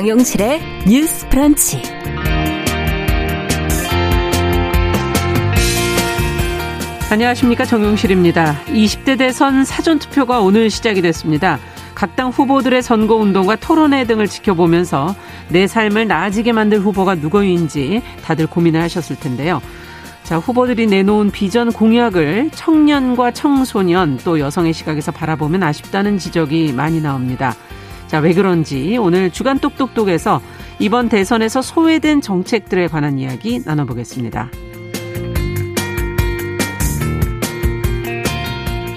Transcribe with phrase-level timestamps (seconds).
[0.00, 1.82] 정용실의 뉴스 프런치.
[7.10, 8.62] 안녕하십니까 정용실입니다.
[8.68, 11.58] 20대 대선 사전투표가 오늘 시작이 됐습니다.
[11.94, 15.14] 각 당 후보들의 선거 운동과 토론회 등을 지켜보면서
[15.50, 19.60] 내 삶을 나아지게 만들 후보가 누구인지 다들 고민을 하셨을 텐데요.
[20.22, 27.54] 자, 후보들이 내놓은 비전 공약을 청년과 청소년 또 여성의 시각에서 바라보면 아쉽다는 지적이 많이 나옵니다.
[28.10, 30.40] 자, 왜 그런지 오늘 주간 똑똑똑에서
[30.80, 34.50] 이번 대선에서 소외된 정책들에 관한 이야기 나눠보겠습니다.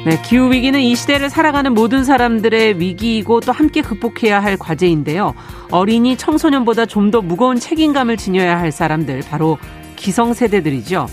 [0.07, 5.35] 네, 기후 위기는 이 시대를 살아가는 모든 사람들의 위기이고 또 함께 극복해야 할 과제인데요.
[5.69, 9.59] 어린이 청소년보다 좀 더 무거운 책임감을 지녀야 할 사람들, 바로
[9.95, 11.05] 기성세대들이죠.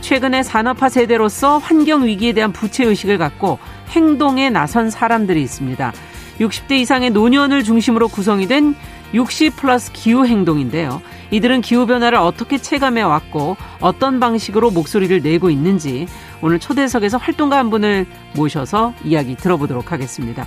[0.00, 5.92] 최근에 산업화 세대로서 환경 위기에 대한 부채 의식을 갖고 행동에 나선 사람들이 있습니다.
[6.38, 8.74] 60대 이상의 노년을 중심으로 구성이 된
[9.14, 11.00] 60 플러스 기후 행동인데요.
[11.30, 16.06] 이들은 기후변화를 어떻게 체감해 왔고 어떤 방식으로 목소리를 내고 있는지
[16.40, 20.46] 오늘 초대석에서 활동가 한 분을 모셔서 이야기 들어보도록 하겠습니다.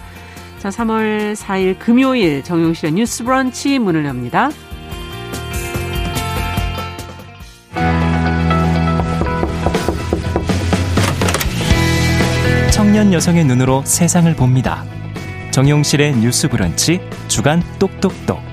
[0.60, 4.52] 자, 3월 4일 금요일 정용실의 뉴스 브런치 문을 엽니다.
[12.72, 14.84] 청년 여성의 눈으로 세상을 봅니다.
[15.52, 18.51] 정용실의 뉴스 브런치 주간 똑똑똑.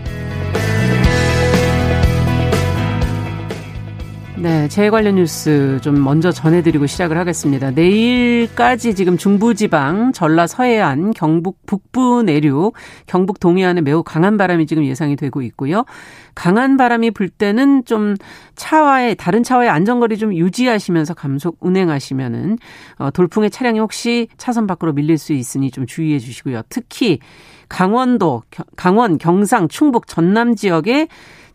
[4.41, 7.72] 네, 재해 관련 뉴스 좀 먼저 전해드리고 시작을 하겠습니다.
[7.72, 12.75] 내일까지 지금 중부지방, 전라 서해안, 경북 북부 내륙,
[13.06, 15.84] 경북 동해안에 매우 강한 바람이 지금 예상이 되고 있고요.
[16.36, 18.14] 강한 바람이 불 때는 좀
[18.55, 22.58] 차와의 다른 차와의 안전거리 좀 유지하시면서 감속 운행하시면은
[22.98, 26.63] 어, 돌풍의 차량이 혹시 차선 밖으로 밀릴 수 있으니 좀 주의해 주시고요.
[26.68, 27.18] 특히
[27.68, 28.42] 강원도,
[28.77, 31.08] 강원, 경상, 충북, 전남 지역에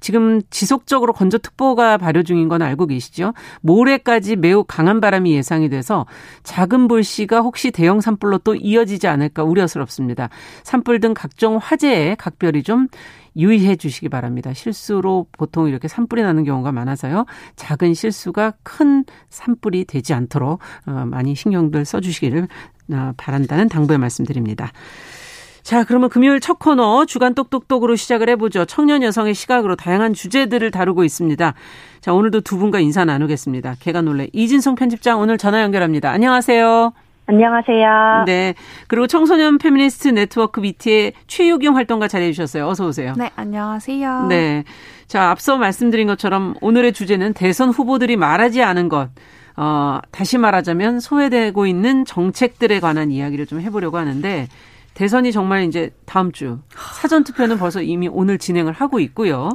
[0.03, 3.33] 지금 지속적으로 건조특보가 발효 중인 건 알고 계시죠?
[3.61, 6.05] 모레까지 매우 강한 바람이 예상이 돼서
[6.43, 10.27] 작은 불씨가 혹시 대형 산불로 또 이어지지 않을까 우려스럽습니다.
[10.63, 12.89] 산불 등 각종 화재에 각별히 좀
[13.37, 14.53] 유의해 주시기 바랍니다.
[14.53, 17.25] 실수로 보통 이렇게 산불이 나는 경우가 많아서요.
[17.55, 22.49] 작은 실수가 큰 산불이 되지 않도록 어, 많이 신경들 써주시기를
[22.91, 24.73] 어, 바란다는 당부의 말씀드립니다.
[25.63, 28.65] 자, 그러면 금요일 첫 코너 주간 똑똑똑으로 시작을 해보죠.
[28.65, 31.53] 청년 여성의 시각으로 다양한 주제들을 다루고 있습니다.
[32.01, 33.75] 자, 오늘도 두 분과 인사 나누겠습니다.
[33.79, 36.11] 계간홀로의 이진송 편집장 오늘 전화 연결합니다.
[36.11, 36.91] 안녕하세요.
[37.25, 38.23] 안녕하세요.
[38.25, 38.53] 네.
[38.89, 42.67] 그리고 청소년 페미니스트 네트워크 위티의 최유경 활동가 자리해 주셨어요.
[42.67, 43.13] 어서 오세요.
[43.17, 44.25] 네, 안녕하세요.
[44.27, 44.65] 네.
[45.07, 49.09] 자, 앞서 말씀드린 것처럼 오늘의 주제는 대선 후보들이 말하지 않은 것.
[49.55, 54.49] 어, 다시 말하자면 소외되고 있는 정책들에 관한 이야기를 좀 해보려고 하는데
[54.93, 59.49] 대선이 정말 이제 다음 주 사전 투표는 벌써 이미 오늘 진행을 하고 있고요.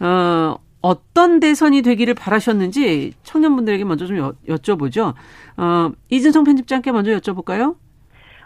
[0.00, 5.14] 어, 어떤 대선이 되기를 바라셨는지 청년분들에게 먼저 좀 여, 여쭤보죠.
[5.56, 7.76] 어, 이진성 편집장께 먼저 여쭤볼까요?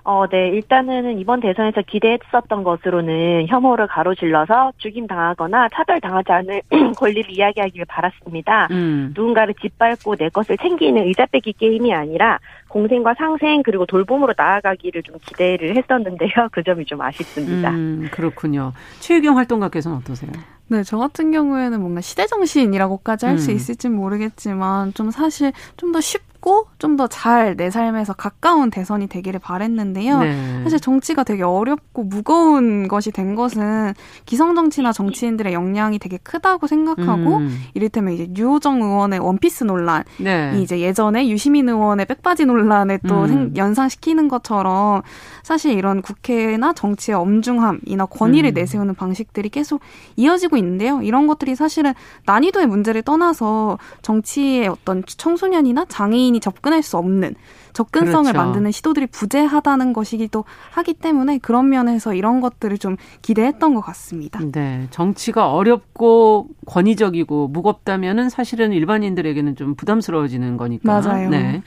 [0.03, 0.49] 어, 네.
[0.49, 6.63] 일단은 이번 대선에서 기대했었던 것으로는 혐오를 가로질러서 죽임 당하거나 차별 당하지 않을
[6.97, 8.69] 권리를 이야기하기를 바랐습니다.
[8.71, 9.13] 음.
[9.15, 15.17] 누군가를 짓밟고 내 것을 챙기는 의자 빼기 게임이 아니라 공생과 상생 그리고 돌봄으로 나아가기를 좀
[15.27, 16.31] 기대를 했었는데요.
[16.53, 17.71] 그 점이 좀 아쉽습니다.
[17.71, 18.73] 음, 그렇군요.
[19.01, 20.31] 최유경 활동가께서는 어떠세요?
[20.69, 23.57] 네, 저 같은 경우에는 뭔가 시대 정신이라고까지 할수 음.
[23.57, 29.07] 있을진 모르겠지만 좀 사실 좀 더 쉽 고 좀 더 잘 내 삶에서 가까운 대선이
[29.07, 30.21] 되기를 바랬는데요.
[30.21, 30.61] 네.
[30.65, 33.93] 사실 정치가 되게 어렵고 무거운 것이 된 것은
[34.25, 37.61] 기성 정치나 정치인들의 역량이 되게 크다고 생각하고 음.
[37.75, 40.59] 이를테면 이제 유호정 의원의 원피스 논란이 네.
[40.63, 43.53] 이제 예전에 유시민 의원의 백바지 논란에 또 음.
[43.57, 45.03] 연상시키는 것처럼
[45.43, 48.55] 사실 이런 국회나 정치의 엄중함이나 권위를 음.
[48.55, 49.81] 내세우는 방식들이 계속
[50.17, 51.03] 이어지고 있는데요.
[51.03, 51.93] 이런 것들이 사실은
[52.25, 57.35] 난이도의 문제를 떠나서 정치의 어떤 청소년이나 장애인 이 접근할 수 없는
[57.73, 58.47] 접근성을 그렇죠.
[58.47, 64.41] 만드는 시도들이 부재하다는 것이기도 하기 때문에 그런 면에서 이런 것들을 좀 기대했던 것 같습니다.
[64.53, 64.87] 네.
[64.91, 71.01] 정치가 어렵고 권위적이고 무겁다면은 사실은 일반인들에게는 좀 부담스러워지는 거니까.
[71.01, 71.31] 맞아요.
[71.31, 71.63] 네.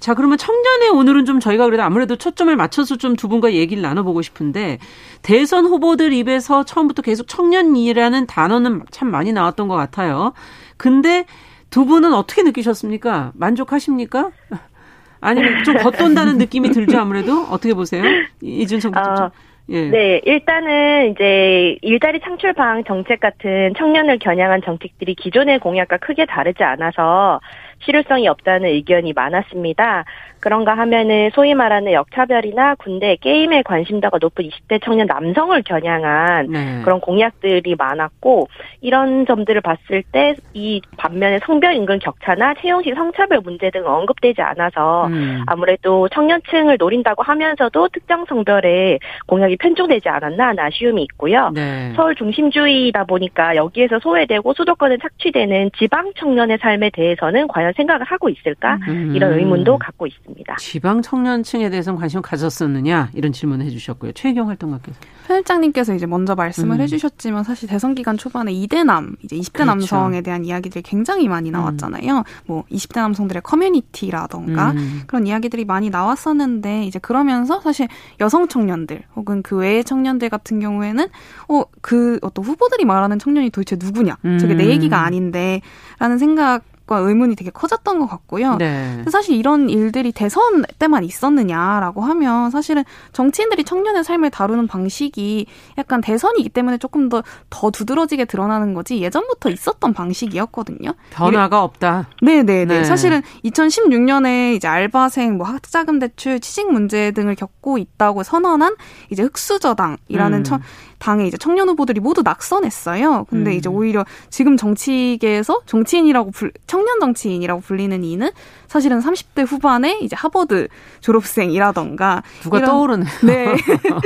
[0.00, 4.22] 자, 그러면 청년의 오늘은 좀 저희가 그래도 아무래도 초점을 맞춰서 좀 두 분과 얘기를 나눠보고
[4.22, 4.78] 싶은데
[5.20, 10.32] 대선 후보들 입에서 처음부터 계속 청년이라는 단어는 참 많이 나왔던 것 같아요.
[10.78, 11.26] 근데
[11.70, 13.32] 두 분은 어떻게 느끼셨습니까?
[13.34, 14.30] 만족하십니까?
[15.20, 17.42] 아니면 좀 겉돈다는 느낌이 들죠, 아무래도?
[17.44, 18.02] 어떻게 보세요?
[18.40, 19.24] 이준석 부장.
[19.26, 19.30] 어,
[19.68, 19.88] 예.
[19.88, 26.64] 네, 일단은 이제 일자리 창출 방 정책 같은 청년을 겨냥한 정책들이 기존의 공약과 크게 다르지
[26.64, 27.40] 않아서
[27.84, 30.04] 실효성이 없다는 의견이 많았습니다.
[30.40, 36.80] 그런가 하면은 소위 말하는 역차별이나 군대 게임에 관심도가 높은 20대 청년 남성을 겨냥한 네.
[36.82, 38.48] 그런 공약들이 많았고
[38.80, 45.06] 이런 점들을 봤을 때 이 반면에 성별 인근 격차나 채용식 성차별 문제 등 언급되지 않아서
[45.06, 45.42] 음.
[45.46, 51.50] 아무래도 청년층을 노린다고 하면서도 특정 성별의 공약이 편중되지 않았나 하는 아쉬움이 있고요.
[51.54, 51.92] 네.
[51.94, 58.78] 서울 중심주의다 보니까 여기에서 소외되고 수도권에 착취되는 지방 청년의 삶에 대해서는 과연 생각을 하고 있을까
[58.88, 59.12] 음.
[59.14, 60.29] 이런 의문도 갖고 있습니다.
[60.30, 60.56] 있습니다.
[60.56, 64.12] 지방 청년층에 대해서는 관심 가졌었느냐 이런 질문을 해주셨고요.
[64.12, 66.80] 최경 활동가께서 편집장님께서 이제 먼저 말씀을 음.
[66.82, 69.66] 해주셨지만 사실 대선 기간 초반에 이대남 이제 20대 그렇죠.
[69.66, 71.52] 남성에 대한 이야기들이 굉장히 많이 음.
[71.52, 72.18] 나왔잖아요.
[72.18, 72.22] 음.
[72.46, 75.02] 뭐 20대 남성들의 커뮤니티라던가 음.
[75.06, 77.88] 그런 이야기들이 많이 나왔었는데 이제 그러면서 사실
[78.20, 81.08] 여성 청년들 혹은 그 외의 청년들 같은 경우에는
[81.48, 84.16] 어 그 어떤 후보들이 말하는 청년이 도대체 누구냐?
[84.38, 84.70] 저게 내 음.
[84.70, 88.56] 얘기가 아닌데라는 생각 과 의문이 되게 커졌던 것 같고요.
[88.56, 89.04] 네.
[89.12, 92.82] 사실 이런 일들이 대선 때만 있었느냐라고 하면 사실은
[93.12, 95.46] 정치인들이 청년의 삶을 다루는 방식이
[95.78, 100.94] 약간 대선이기 때문에 조금 더 더 두드러지게 드러나는 거지 예전부터 있었던 방식이었거든요.
[101.10, 102.08] 변화가 이래, 없다.
[102.22, 102.64] 네네네.
[102.64, 102.84] 네.
[102.84, 108.76] 사실은 2016년에 이제 알바생, 뭐 학자금 대출, 취직 문제 등을 겪고 있다고 선언한
[109.10, 110.44] 이제 흑수저당이라는 음.
[110.44, 110.60] 청,
[111.00, 113.26] 당에 이제 청년 후보들이 모두 낙선했어요.
[113.28, 113.56] 근데 음.
[113.56, 118.30] 이제 오히려 지금 정치계에서 정치인이라고 불, 청년 정치인이라고 불리는 이는
[118.68, 120.68] 사실은 30대 후반에 이제 하버드
[121.00, 123.04] 졸업생이라던가 누가 이런, 떠오르네.
[123.24, 123.56] 네.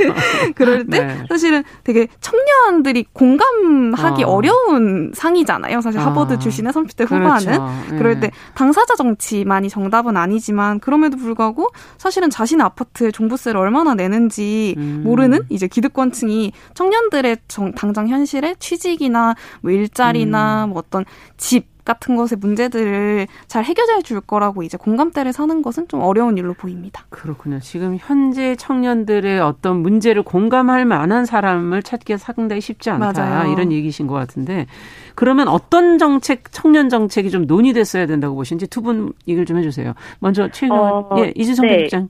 [0.55, 1.23] 그럴 때 네.
[1.29, 4.41] 사실은 되게 청년들이 공감하기 어.
[4.41, 5.81] 려운 상이잖아요.
[5.81, 6.39] 사실 하버드 어.
[6.39, 7.69] 출신의 30대 후반은 그렇죠.
[7.91, 7.97] 네.
[7.97, 15.01] 그럴 때 당사자 정치만이 정답은 아니지만 그럼에도 불구하고 사실은 자신의 아파트에 종부세를 얼마나 내는지 음.
[15.03, 20.69] 모르는 이제 기득권층이 청 년들의 정, 당장 현실에 취직이나 뭐 일자리나 음.
[20.69, 21.05] 뭐 어떤
[21.37, 26.55] 집 같은 것의 문제들을 잘 해결해 줄 거라고 이제 공감대를 사는 것은 좀 어려운 일로
[26.55, 27.05] 보입니다.
[27.09, 27.59] 그렇군요.
[27.59, 33.13] 지금 현재 청년들의 어떤 문제를 공감할 만한 사람을 찾기가 상당히 쉽지 않다.
[33.13, 33.51] 맞아요.
[33.51, 34.65] 이런 얘기신 것 같은데
[35.13, 39.93] 그러면 어떤 정책, 청년 정책이 좀 논의됐어야 된다고 보시는지 두 분 얘기를 좀 해주세요.
[40.19, 41.75] 먼저 최경 어, 예, 이주성 네.
[41.77, 42.07] 편집장.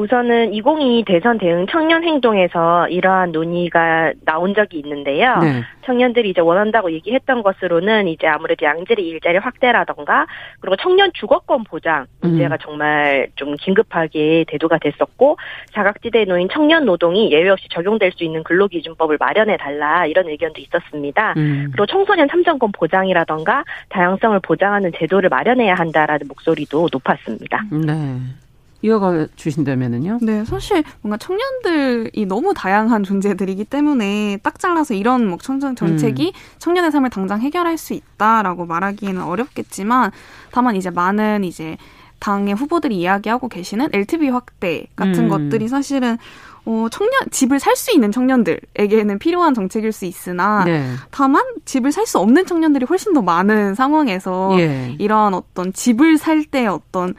[0.00, 5.36] 우선은 2022 대선 대응 청년 행동에서 이러한 논의가 나온 적이 있는데요.
[5.38, 5.62] 네.
[5.84, 10.26] 청년들이 이제 원한다고 얘기했던 것으로는 이제 아무래도 양질의 일자리 확대라던가
[10.60, 12.58] 그리고 청년 주거권 보장 문제가 음.
[12.60, 15.36] 정말 좀 긴급하게 대두가 됐었고
[15.72, 21.34] 자각지대에 놓인 청년 노동이 예외 없이 적용될 수 있는 근로기준법을 마련해 달라 이런 의견도 있었습니다.
[21.36, 21.68] 음.
[21.72, 27.64] 그리고 청소년 참정권 보장이라던가 다양성을 보장하는 제도를 마련해야 한다라는 목소리도 높았습니다.
[27.70, 27.92] 네.
[28.82, 30.18] 이어가 주신다면은요?
[30.22, 36.58] 네, 사실 뭔가 청년들이 너무 다양한 존재들이기 때문에 딱 잘라서 이런 뭐 청년 정책이 음.
[36.58, 40.10] 청년의 삶을 당장 해결할 수 있다라고 말하기에는 어렵겠지만
[40.50, 41.76] 다만 이제 많은 이제
[42.20, 45.28] 당의 후보들이 이야기하고 계시는 LTV 확대 같은 음.
[45.28, 46.18] 것들이 사실은
[46.66, 50.90] 어, 청년, 집을 살 수 있는 청년들에게는 필요한 정책일 수 있으나, 네.
[51.10, 54.94] 다만 집을 살 수 없는 청년들이 훨씬 더 많은 상황에서, 예.
[54.98, 57.14] 이런 어떤 집을 살 때 어떤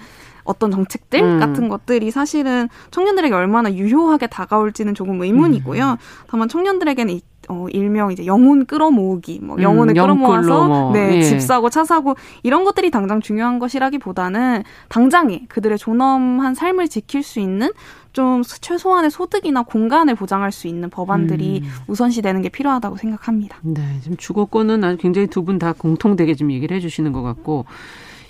[0.51, 1.39] 어떤 정책들 음.
[1.39, 5.91] 같은 것들이 사실은 청년들에게 얼마나 유효하게 다가올지는 조금 의문이고요.
[5.91, 5.97] 음.
[6.27, 10.91] 다만 청년들에게는 이, 어, 일명 이제 영혼 끌어모으기, 뭐 음, 영혼을 음, 끌어모아서 뭐.
[10.93, 11.21] 네, 예.
[11.23, 17.39] 집 사고 차 사고 이런 것들이 당장 중요한 것이라기보다는 당장에 그들의 존엄한 삶을 지킬 수
[17.39, 17.71] 있는
[18.13, 21.69] 좀 최소한의 소득이나 공간을 보장할 수 있는 법안들이 음.
[21.87, 23.57] 우선시되는 게 필요하다고 생각합니다.
[23.63, 27.65] 네, 지금 주거권은 굉장히 두 분 다 공통되게 좀 얘기를 해주시는 것 같고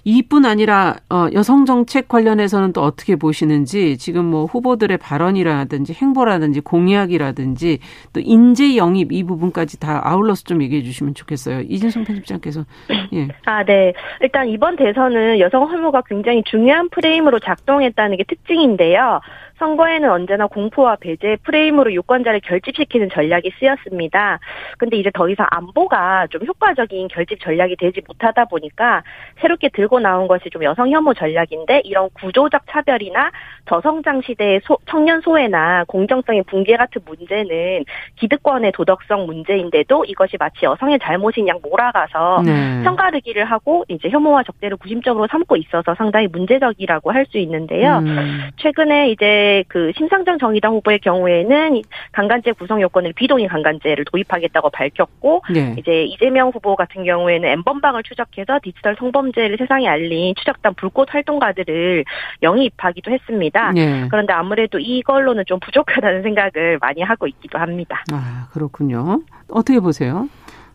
[0.04, 7.80] 이뿐 아니라 어, 여성 정책 관련해서는 또 어떻게 보시는지 지금 뭐 후보들의 발언이라든지 행보라든지 공약이라든지
[8.14, 11.62] 또 인재 영입 이 부분까지 다 아울러서 좀 얘기해 주시면 좋겠어요.
[11.62, 12.66] 이진성 편집장께서
[13.14, 13.28] 예.
[13.46, 13.94] 아, 네.
[14.22, 19.20] 일단 이번 대선은 여성 혐오가 굉장히 중요한 프레임으로 작동했다는 게 특징인데요.
[19.62, 24.40] 선거에는 언제나 공포와 배제 프레임으로 유권자를 결집시키는 전략이 쓰였습니다.
[24.78, 29.04] 근데 이제 더 이상 안보가 좀 효과적인 결집 전략이 되지 못하다 보니까
[29.40, 33.32] 새롭게 들고 나온 것이 좀 여성 혐오 전략인데 이런 구조적 차별이나
[33.66, 37.86] 저성장 시대의 소, 청년 소외나 공정성의 붕괴 같은 문제는
[38.18, 42.82] 기득권의 도덕성 문제인데도 이것이 마치 여성의 잘못인 양 몰아가서 네.
[42.84, 48.00] 평가르기를 하고 이제 혐오와 적대를 구심적으로 삼고 있어서 상당히 문제적이라고 할 수 있는데요.
[48.00, 48.50] 음.
[48.58, 51.82] 최근에 이제 그 심상정 정의당 후보의 경우에는
[52.12, 55.76] 강간죄 구성 요건을 비동의 강간죄를 도입하겠다고 밝혔고 네.
[55.78, 62.06] 이제 이재명 후보 같은 경우에는 엠번방을 추적해서 디지털 성범죄를 세상에 알린 추적단 불꽃 활동가들을
[62.42, 63.72] 영입하기도 했습니다.
[63.72, 64.08] 네.
[64.10, 68.04] 그런데 아무래도 이걸로는 좀 부족하다는 생각을 많이 하고 있기도 합니다.
[68.12, 69.22] 아 그렇군요.
[69.50, 70.28] 어떻게 보세요?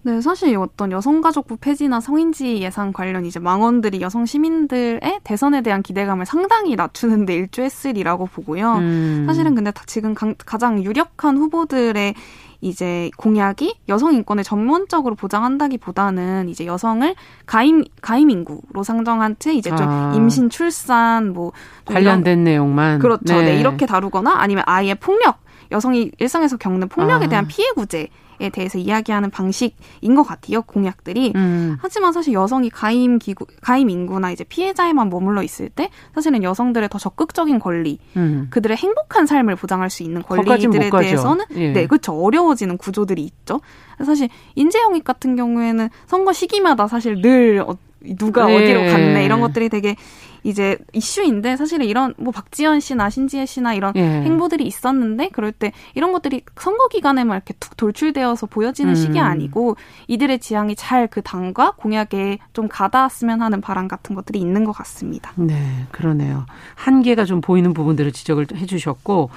[0.07, 6.27] 네, 사실 어떤 여성가족부 폐지나 성인지 예산 관련 이제 망원들이 여성 시민들의 대선에 대한 기대감을
[6.27, 8.75] 상당히 낮추는데 일조했으리라고 보고요.
[8.75, 9.25] 음.
[9.27, 12.15] 사실은 근데 지금 가장 유력한 후보들의
[12.61, 17.13] 이제 공약이 여성 인권을 전문적으로 보장한다기보다는 이제 여성을
[17.45, 20.13] 가임 가임 인구로 상정한 채 이제 좀 아.
[20.15, 21.51] 임신 출산 뭐
[21.85, 23.25] 관련된 이런, 내용만 그렇죠.
[23.25, 23.43] 네.
[23.43, 23.59] 네.
[23.59, 25.41] 이렇게 다루거나 아니면 아예 폭력
[25.73, 27.29] 여성이 일상에서 겪는 폭력에 아.
[27.29, 28.09] 대한 피해 구제 에
[28.53, 31.77] 대해서 이야기하는 방식인 것 같아요 공약들이 음.
[31.81, 36.99] 하지만 사실 여성이 가임 기구 가임 인구나 이제 피해자에만 머물러 있을 때 사실은 여성들의 더
[36.99, 38.49] 적극적인 권리 음.
[38.51, 41.73] 그들의 행복한 삶을 보장할 수 있는 권리들에 대해서는 예.
[41.73, 43.61] 네 그렇죠 어려워지는 구조들이 있죠
[44.05, 47.77] 사실 인재 영입 같은 경우에는 선거 시기마다 사실 늘 어,
[48.17, 48.57] 누가 네.
[48.57, 49.97] 어디로 갔네 이런 것들이 되게
[50.43, 54.03] 이제 이슈인데 사실은 이런 뭐 박지현 씨나 신지혜 씨나 이런 예.
[54.03, 58.95] 행보들이 있었는데 그럴 때 이런 것들이 선거 기간에만 이렇게 툭 돌출되어서 보여지는 음.
[58.95, 59.77] 시기 아니고
[60.09, 65.33] 이들의 지향이 잘 그 당과 공약에 좀 가닿았으면 하는 바람 같은 것들이 있는 것 같습니다.
[65.37, 66.47] 네, 그러네요.
[66.75, 69.31] 한계가 좀 보이는 부분들을 지적을 해주셨고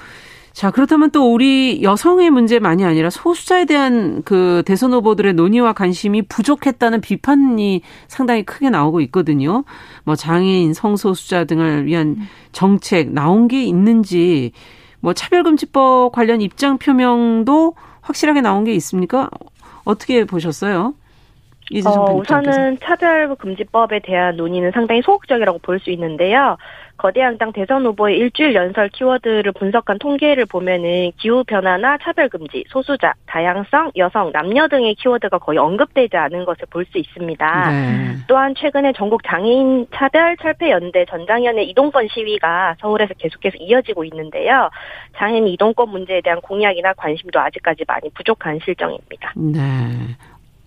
[0.52, 7.02] 자, 그렇다면 또 우리 여성의 문제만이 아니라 소수자에 대한 그 대선 후보들의 논의와 관심이 부족했다는
[7.02, 9.64] 비판이 상당히 크게 나오고 있거든요.
[10.04, 12.18] 뭐 장애인, 성소수자 등을 위한
[12.52, 14.52] 정책 나온 게 있는지
[15.00, 19.30] 뭐 차별금지법 관련 입장 표명도 확실하게 나온 게 있습니까?
[19.86, 20.94] 어떻게 보셨어요?
[21.86, 26.58] 어, 우선은 차별금지법에 대한 논의는 상당히 소극적이라고 볼 수 있는데요.
[26.98, 33.14] 거대 양당 대선 후보의 일주일 연설 키워드를 분석한 통계를 보면은 기후 변화나 차별 금지, 소수자,
[33.26, 37.70] 다양성, 여성, 남녀 등의 키워드가 거의 언급되지 않은 것을 볼 수 있습니다.
[37.72, 38.16] 네.
[38.28, 44.70] 또한 최근에 전국 장애인 차별 철폐 연대 전장연의 이동권 시위가 서울에서 계속해서 이어지고 있는데요.
[45.18, 49.32] 장애인 이동권 문제에 대한 공약이나 관심도 아직까지 많이 부족한 실정입니다.
[49.38, 49.60] 네.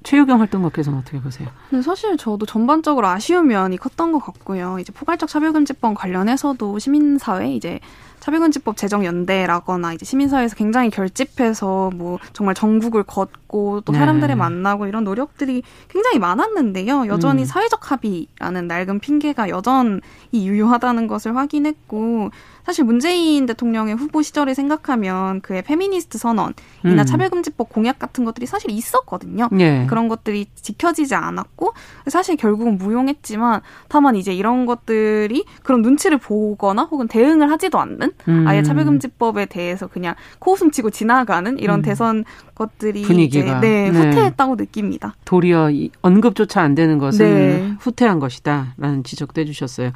[0.02, 1.48] 최유경 활동가께서는 어떻게 보세요?
[1.70, 4.78] 네, 사실 저도 전반적으로 아쉬운 면이 컸던 것 같고요.
[4.78, 7.80] 이제 포괄적 차별금지법 관련해서도 시민사회 이제
[8.22, 13.98] 차별금지법 제정연대라거나 이제 시민사회에서 굉장히 결집해서 뭐 정말 전국을 걷고 또 네.
[13.98, 14.34] 사람들을 네.
[14.36, 17.08] 만나고 이런 노력들이 굉장히 많았는데요.
[17.08, 17.44] 여전히 음.
[17.44, 20.00] 사회적 합의라는 낡은 핑계가 여전히
[20.32, 22.30] 유효하다는 것을 확인했고
[22.64, 26.54] 사실 문재인 대통령의 후보 시절을 생각하면 그의 페미니스트 선언이나
[26.84, 27.04] 음.
[27.04, 29.48] 차별금지법 공약 같은 것들이 사실 있었거든요.
[29.50, 29.86] 네.
[29.88, 31.74] 그런 것들이 지켜지지 않았고
[32.06, 38.44] 사실 결국은 무용했지만 다만 이제 이런 것들이 그런 눈치를 보거나 혹은 대응을 하지도 않는 음.
[38.46, 41.82] 아예 차별금지법에 대해서 그냥 코웃음 치고 지나가는 이런 음.
[41.82, 45.16] 대선 것들이 분위기가 네, 네, 후퇴했다고 느낍니다.
[45.24, 45.70] 도리어
[46.02, 47.74] 언급조차 안 되는 것은 네.
[47.80, 49.92] 후퇴한 것이다라는 지적도 해주셨어요.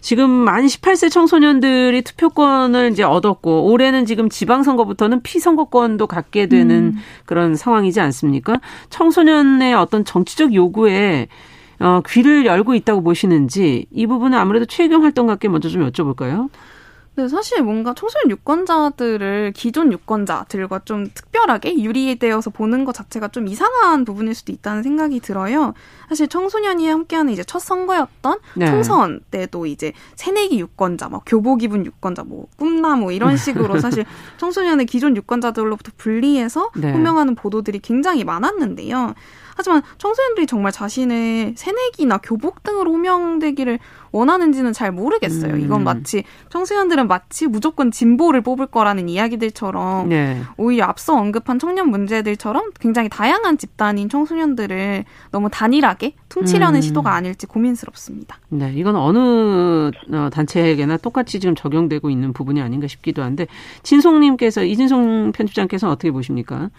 [0.00, 6.98] 지금 만 18세 청소년들이 투표권을 이제 얻었고 올해는 지금 지방선거부터는 피선거권도 갖게 되는 음.
[7.26, 8.60] 그런 상황이지 않습니까?
[8.90, 11.28] 청소년의 어떤 정치적 요구에
[11.80, 16.50] 어, 귀를 열고 있다고 보시는지 이 부분은 아무래도 최경 활동가께 먼저 좀 여쭤볼까요?
[17.20, 24.06] 네, 사실 뭔가 청소년 유권자들을 기존 유권자들과 좀 특별하게 유리되어서 보는 것 자체가 좀 이상한
[24.06, 25.74] 부분일 수도 있다는 생각이 들어요.
[26.08, 28.66] 사실 청소년이 함께하는 이제 첫 선거였던 네.
[28.66, 34.06] 총선 때도 이제 새내기 유권자, 막 교복 입은 유권자, 뭐 꿈나무 이런 식으로 사실
[34.38, 36.90] 청소년의 기존 유권자들로부터 분리해서 네.
[36.92, 39.14] 호명하는 보도들이 굉장히 많았는데요.
[39.56, 43.78] 하지만 청소년들이 정말 자신의 새내기나 교복 등으로 호명되기를
[44.12, 45.54] 원하는지는 잘 모르겠어요.
[45.54, 45.60] 음.
[45.60, 50.40] 이건 마치 청소년들은 마치 무조건 진보를 뽑을 거라는 이야기들처럼 네.
[50.56, 56.80] 오히려 앞서 언급한 청년 문제들처럼 굉장히 다양한 집단인 청소년들을 너무 단일하게 퉁치려는 음.
[56.80, 58.38] 시도가 아닐지 고민스럽습니다.
[58.48, 63.46] 네, 이건 어느 어, 단체에게나 똑같이 지금 적용되고 있는 부분이 아닌가 싶기도 한데
[63.82, 66.70] 진송님께서 이진송 편집장께서는 어떻게 보십니까?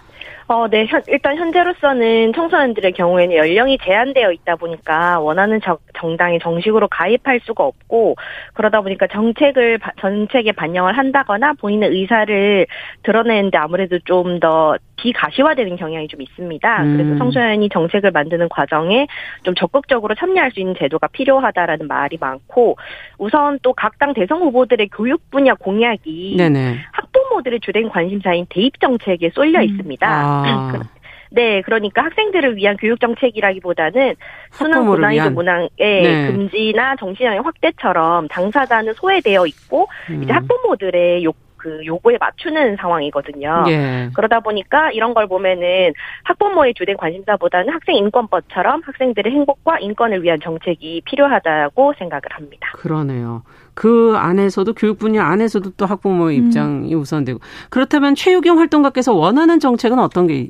[0.47, 0.85] 어, 네.
[0.85, 7.39] 현, 일단 현재로서는 청소년들의 경우에는 연령이 제한되어 있다 보니까 원하는 정, 정당에 정식으로 가입 할
[7.43, 8.15] 수가 없고
[8.53, 12.67] 그러다 보니까 정책을 전책에 반영을 한다거나 본인의 의사를
[13.03, 16.83] 드러내는데 아무래도 좀 더 비가시화되는 경향이 좀 있습니다.
[16.83, 16.97] 음.
[16.97, 19.07] 그래서 청소년이 정책을 만드는 과정에
[19.43, 22.77] 좀 적극적으로 참여할 수 있는 제도가 필요하다라는 말이 많고
[23.17, 26.77] 우선 또 각 당 대선 후보들의 교육 분야 공약이 네네.
[26.91, 29.63] 학부모들의 주된 관심사인 대입 정책에 쏠려 음.
[29.63, 30.07] 있습니다.
[30.07, 30.73] 아.
[31.31, 34.15] 네, 그러니까 학생들을 위한 교육 정책이라기보다는
[34.51, 36.27] 수능 고난이도 문항의 네.
[36.27, 40.23] 금지나 정신형의 확대처럼 당사자는 소외되어 있고 음.
[40.23, 43.63] 이제 학부모들의 욕, 그 요구에 맞추는 상황이거든요.
[43.67, 44.09] 예.
[44.13, 51.03] 그러다 보니까 이런 걸 보면은 학부모의 주된 관심사보다는 학생 인권법처럼 학생들의 행복과 인권을 위한 정책이
[51.05, 52.71] 필요하다고 생각을 합니다.
[52.73, 53.43] 그러네요.
[53.73, 56.45] 그 안에서도 교육 분야 안에서도 또 학부모의 음.
[56.47, 56.99] 입장이 음.
[56.99, 60.49] 우선되고 그렇다면 최유경 활동가께서 원하는 정책은 어떤 게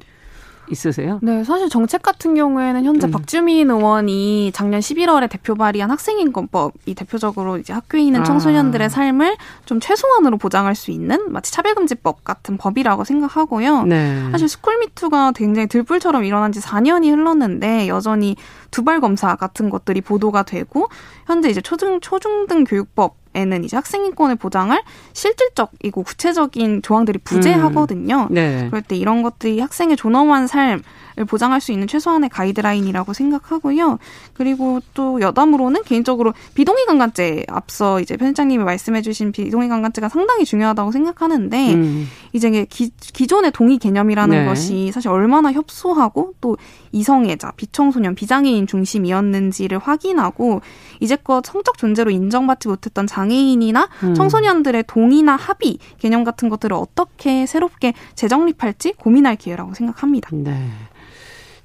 [0.71, 1.19] 있으세요?
[1.21, 3.11] 네, 사실 정책 같은 경우에는 현재 음.
[3.11, 8.23] 박주민 의원이 작년 11월에 대표 발의한 학생인권법이 대표적으로 이제 학교에 있는 아.
[8.23, 13.83] 청소년들의 삶을 좀 최소한으로 보장할 수 있는 마치 차별금지법 같은 법이라고 생각하고요.
[13.83, 14.29] 네.
[14.31, 18.35] 사실 스쿨미투가 굉장히 들불처럼 일어난 지 4년이 흘렀는데 여전히
[18.71, 20.87] 두발 검사 같은 것들이 보도가 되고
[21.25, 24.83] 현재 이제 초중 초중등 교육법 에는 이제 학생 인권을 보장할
[25.13, 28.27] 실질적이고 구체적인 조항들이 부재하거든요.
[28.29, 28.33] 음.
[28.33, 28.67] 네.
[28.69, 30.81] 그럴 때 이런 것들이 학생의 존엄한 삶
[31.27, 33.99] 보장할 수 있는 최소한의 가이드라인이라고 생각하고요.
[34.33, 41.73] 그리고 또 여담으로는 개인적으로 비동의 강간죄 앞서 이제 편집장님이 말씀해주신 비동의 강간죄가 상당히 중요하다고 생각하는데
[41.73, 42.07] 음.
[42.33, 44.45] 이제 기, 기존의 동의 개념이라는 네.
[44.45, 46.57] 것이 사실 얼마나 협소하고 또
[46.91, 50.61] 이성애자, 비청소년, 비장애인 중심이었는지를 확인하고
[50.99, 54.13] 이제껏 성적 존재로 인정받지 못했던 장애인이나 음.
[54.13, 60.29] 청소년들의 동의나 합의 개념 같은 것들을 어떻게 새롭게 재정립할지 고민할 기회라고 생각합니다.
[60.33, 60.69] 네.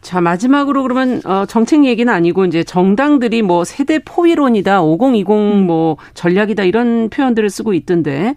[0.06, 6.62] 자, 마지막으로 그러면 어 정책 얘기는 아니고 이제 정당들이 뭐 세대 포위론이다, 5020 뭐 전략이다
[6.62, 8.36] 이런 표현들을 쓰고 있던데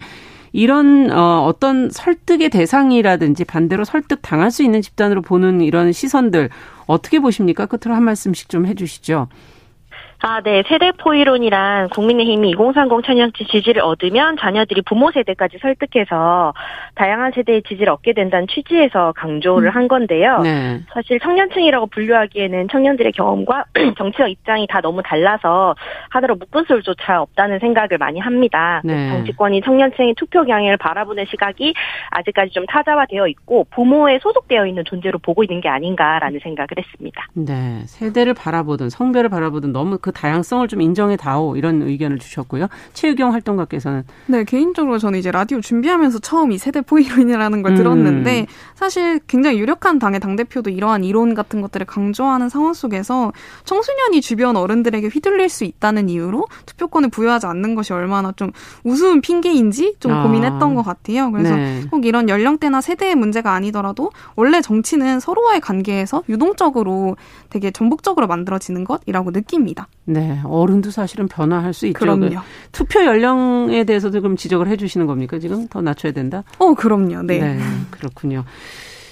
[0.52, 6.50] 이런 어 어떤 설득의 대상이라든지 반대로 설득 당할 수 있는 집단으로 보는 이런 시선들
[6.88, 7.66] 어떻게 보십니까?
[7.66, 9.28] 끝으로 한 말씀씩 좀 해주시죠.
[10.22, 10.64] 아, 네.
[10.68, 16.54] 세대 포이론이란 국민의힘이 2030 천연지 지지를 얻으면 자녀들이 부모 세대까지 설득해서
[16.96, 19.76] 다양한 세대의 지지를 얻게 된다는 취지에서 강조를 음.
[19.76, 20.40] 한 건데요.
[20.40, 20.82] 네.
[20.94, 23.64] 사실 청년층이라고 분류하기에는 청년들의 경험과
[23.98, 25.76] 정치적 입장이 다 너무 달라서
[26.10, 28.82] 하나로 묶은 수조차 없다는 생각을 많이 합니다.
[28.84, 29.12] 네.
[29.12, 31.74] 정치권이 청년층의 투표 경향을 바라보는 시각이
[32.10, 37.26] 아직까지 좀 타자화되어 있고 부모에 소속되어 있는 존재로 보고 있는 게 아닌가라는 생각을 했습니다.
[37.36, 37.84] 네.
[37.86, 42.68] 세대를 바라보든 성별을 바라보든 너무 그그 다양성을 좀 인정해 다오 이런 의견을 주셨고요.
[42.94, 47.78] 최유경 활동가께서는 네 개인적으로 저는 이제 라디오 준비하면서 처음 이 세대 포이론이라는 걸 음.
[47.78, 53.32] 들었는데 사실 굉장히 유력한 당의 당 대표도 이러한 이론 같은 것들을 강조하는 상황 속에서
[53.66, 58.52] 청소년이 주변 어른들에게 휘둘릴 수 있다는 이유로 투표권을 부여하지 않는 것이 얼마나 좀
[58.84, 60.24] 우스운 핑계인지 좀 아.
[60.24, 61.32] 고민했던 것 같아요.
[61.32, 61.84] 그래서 네.
[61.92, 67.16] 꼭 이런 연령대나 세대의 문제가 아니더라도 원래 정치는 서로와의 관계에서 유동적으로
[67.50, 69.88] 되게 전복적으로 만들어지는 것이라고 느낍니다.
[70.10, 72.00] 네, 어른도 사실은 변화할 수 있죠.
[72.00, 72.30] 그럼요.
[72.30, 72.36] 그
[72.72, 75.38] 투표 연령에 대해서도 그럼 지적을 해주시는 겁니까?
[75.38, 76.44] 지금 더 낮춰야 된다?
[76.58, 77.22] 어, 그럼요.
[77.24, 77.40] 네.
[77.40, 77.60] 네,
[77.92, 78.44] 그렇군요.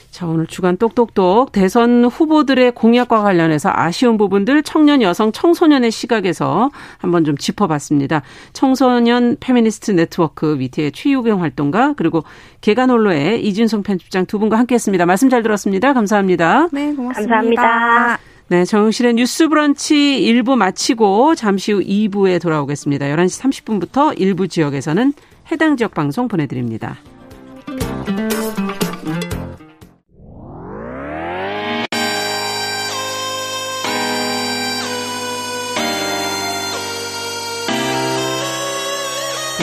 [0.10, 7.24] 자, 오늘 주간 똑똑똑 대선 후보들의 공약과 관련해서 아쉬운 부분들 청년 여성 청소년의 시각에서 한번
[7.24, 8.24] 좀 짚어봤습니다.
[8.54, 12.24] 청소년 페미니스트 네트워크 밑에 최유경 활동가 그리고
[12.62, 15.06] 계간홀로의 이진송 편집장 두 분과 함께했습니다.
[15.06, 15.94] 말씀 잘 들었습니다.
[15.94, 16.70] 감사합니다.
[16.72, 17.36] 네, 고맙습니다.
[17.36, 18.37] 감사합니다.
[18.50, 23.06] 네, 정영실의 뉴스 브런치 1부 마치고 잠시 후 2부에 돌아오겠습니다.
[23.08, 25.12] 11시 30분부터 일부 지역에서는
[25.52, 26.98] 해당 지역 방송 보내드립니다.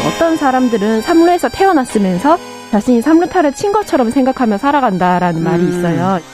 [0.07, 2.38] 어떤 사람들은 삼루에서 태어났으면서
[2.70, 5.44] 자신이 삼루타를 친 것처럼 생각하며 살아간다라는 음.
[5.44, 6.34] 말이 있어요.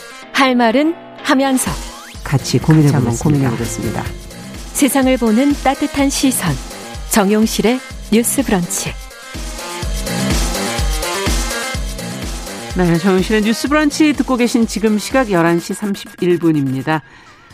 [0.33, 1.71] 할 말은 하면서
[2.23, 4.03] 같이 고민해 보면 고민해 보겠습니다.
[4.73, 6.53] 세상을 보는 따뜻한 시선
[7.09, 7.79] 정용실의
[8.11, 8.91] 뉴스 브런치.
[12.77, 17.01] 네, 정용실의 뉴스 브런치 듣고 계신 지금 시각 11시 31분입니다.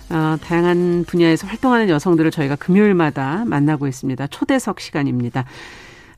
[0.09, 4.27] 어, 다양한 분야에서 활동하는 여성들을 저희가 금요일마다 만나고 있습니다.
[4.27, 5.45] 초대석 시간입니다.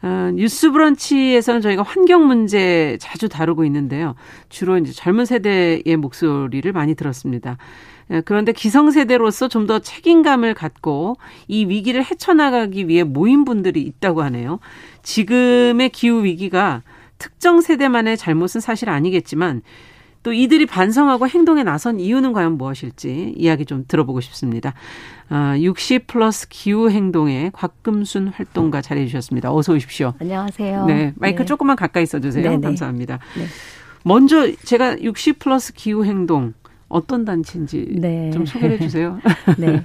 [0.01, 4.15] 어, 뉴스 브런치에서는 저희가 환경 문제 자주 다루고 있는데요.
[4.47, 7.57] 주로 이제 젊은 세대의 목소리를 많이 들었습니다.
[8.11, 14.59] 예, 그런데 기성세대로서 좀 더 책임감을 갖고 이 위기를 헤쳐나가기 위해 모인 분들이 있다고 하네요.
[15.03, 16.81] 지금의 기후 위기가
[17.19, 19.61] 특정 세대만의 잘못은 사실 아니겠지만
[20.23, 24.73] 또 이들이 반성하고 행동에 나선 이유는 과연 무엇일지 이야기 좀 들어보고 싶습니다.
[25.29, 29.53] 아, 60 플러스 기후 행동의 곽금순 활동가 자리해 주셨습니다.
[29.53, 30.13] 어서 오십시오.
[30.19, 30.85] 안녕하세요.
[30.87, 31.45] 네, 마이크 네.
[31.45, 32.43] 조금만 가까이 써주세요.
[32.49, 32.61] 네네.
[32.61, 33.19] 감사합니다.
[33.37, 33.45] 네.
[34.03, 36.53] 먼저 제가 60 플러스 기후 행동
[36.87, 38.31] 어떤 단체인지 네.
[38.31, 39.19] 좀 소개해 주세요.
[39.57, 39.83] 네.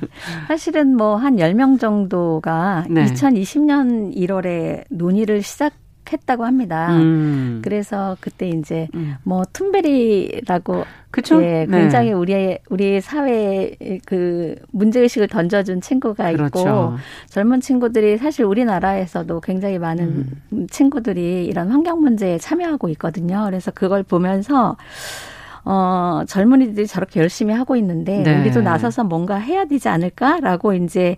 [0.48, 3.04] 사실은 뭐 한 10명 정도가 네.
[3.04, 5.74] 2020년 1월에 논의를 시작
[6.12, 6.96] 했다고 합니다.
[6.96, 7.60] 음.
[7.62, 9.16] 그래서 그때 이제 음.
[9.22, 11.40] 뭐 툰베리라고 그쵸?
[11.42, 11.80] 예, 네.
[11.80, 12.12] 굉장히 네.
[12.12, 16.58] 우리 우리 사회에 그 문제 의식을 던져준 친구가 그렇죠.
[16.58, 16.92] 있고
[17.28, 20.66] 젊은 친구들이 사실 우리나라에서도 굉장히 많은 음.
[20.68, 23.44] 친구들이 이런 환경 문제에 참여하고 있거든요.
[23.46, 24.76] 그래서 그걸 보면서
[25.64, 28.40] 어, 젊은이들이 저렇게 열심히 하고 있는데 네.
[28.40, 31.16] 우리도 나서서 뭔가 해야 되지 않을까라고 이제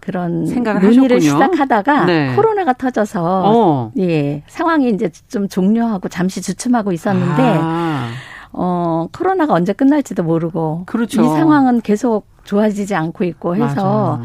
[0.00, 1.44] 그런 생각을 논의를 하셨군요.
[1.44, 2.34] 시작하다가 네.
[2.34, 3.92] 코로나가 터져서 어.
[3.98, 8.10] 예 상황이 이제 좀 종료하고 잠시 주춤하고 있었는데 아.
[8.52, 11.22] 어 코로나가 언제 끝날지도 모르고 그렇죠.
[11.22, 14.22] 이 상황은 계속 좋아지지 않고 있고 해서 맞아요.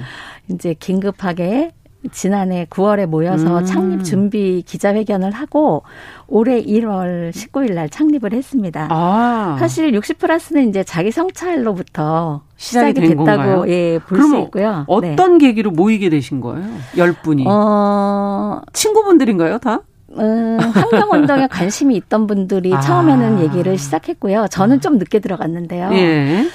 [0.50, 1.72] 이제 긴급하게
[2.12, 3.66] 지난해 9월에 모여서 음.
[3.66, 5.84] 창립 준비 기자회견을 하고
[6.28, 8.88] 올해 1월 19일 날 창립을 했습니다.
[8.90, 9.58] 아.
[9.60, 14.86] 사실 60 플러스는 이제 자기 성찰로부터 시작이, 시작이 됐다고 예, 볼 수 있고요.
[14.88, 15.48] 어떤 네.
[15.48, 16.66] 계기로 모이게 되신 거예요?
[16.96, 17.44] 10분이.
[17.48, 18.62] 어...
[18.74, 19.82] 친구분들인가요, 다?
[20.18, 22.80] 음, 환경 운동에 관심이 있던 분들이 아.
[22.80, 24.48] 처음에는 얘기를 시작했고요.
[24.50, 25.90] 저는 좀 늦게 들어갔는데요.
[25.94, 26.46] 예.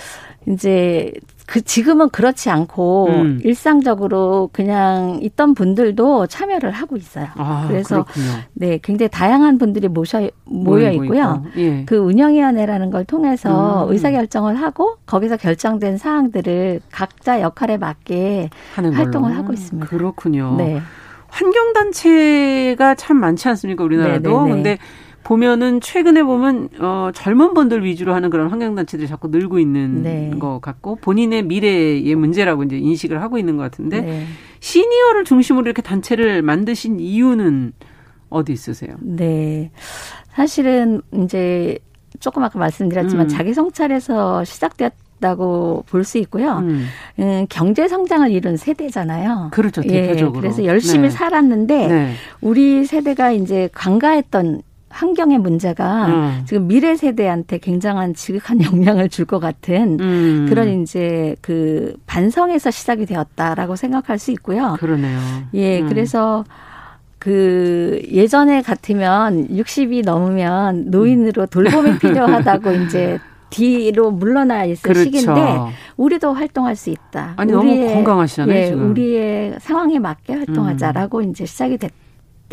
[0.49, 1.13] 이제
[1.47, 3.41] 그 지금은 그렇지 않고 음.
[3.45, 7.27] 일상적으로 그냥 있던 분들도 참여를 하고 있어요.
[7.37, 8.27] 아, 그래서 그렇군요.
[8.55, 11.45] 네 굉장히 다양한 분들이 모셔 모여 있고요.
[11.57, 11.85] 예.
[11.85, 13.93] 그 운영위원회라는 걸 통해서 음.
[13.93, 19.35] 의사 결정을 하고 거기서 결정된 사항들을 각자 역할에 맞게 활동을 걸로.
[19.35, 19.87] 하고 있습니다.
[19.87, 20.55] 그렇군요.
[20.57, 20.81] 네.
[21.29, 24.31] 환경단체가 참 많지 않습니까 우리나라도?
[24.31, 24.45] 네네네.
[24.45, 24.55] 네, 네.
[24.55, 24.79] 근데
[25.25, 30.31] 보면은 최근에 보면 어 젊은 분들 위주로 하는 그런 환경 단체들이 자꾸 늘고 있는 네.
[30.39, 34.25] 것 같고 본인의 미래의 문제라고 이제 인식을 하고 있는 것 같은데 네.
[34.61, 37.73] 시니어를 중심으로 이렇게 단체를 만드신 이유는
[38.29, 38.95] 어디 있으세요?
[39.01, 39.71] 네.
[40.35, 41.79] 사실은 이제
[42.21, 43.29] 조금 아까 말씀드렸지만 음.
[43.29, 46.59] 자기 성찰에서 시작되었 다고 볼 수 있고요.
[46.59, 46.87] 음.
[47.21, 47.47] 음.
[47.49, 49.49] 경제 성장을 이룬 세대잖아요.
[49.53, 49.81] 그렇죠.
[49.81, 50.37] 대표적으로.
[50.37, 51.11] 예, 그래서 열심히 네.
[51.11, 52.13] 살았는데 네.
[52.43, 54.61] 우리 세대가 이제 관가했던
[54.95, 56.43] 환경의 문제가 음.
[56.47, 60.47] 지금 미래 세대한테 굉장한 지극한 영향을 줄 것 같은 음.
[60.49, 64.77] 그런 이제 그 반성에서 시작이 되었다라고 생각할 수 있고요.
[64.79, 65.19] 그러네요.
[65.55, 65.89] 예, 음.
[65.89, 66.45] 그래서
[67.19, 75.05] 그 예전에 같으면 60이 넘으면 노인으로 돌봄이 필요하다고 이제 뒤로 물러나 있을 그렇죠.
[75.05, 75.59] 시기인데
[75.97, 77.33] 우리도 활동할 수 있다.
[77.37, 78.59] 아니 우리의, 너무 건강하시잖아요.
[78.59, 78.91] 예, 지금.
[78.91, 81.31] 우리의 상황에 맞게 활동하자라고 음.
[81.31, 81.95] 이제 시작이 됐다.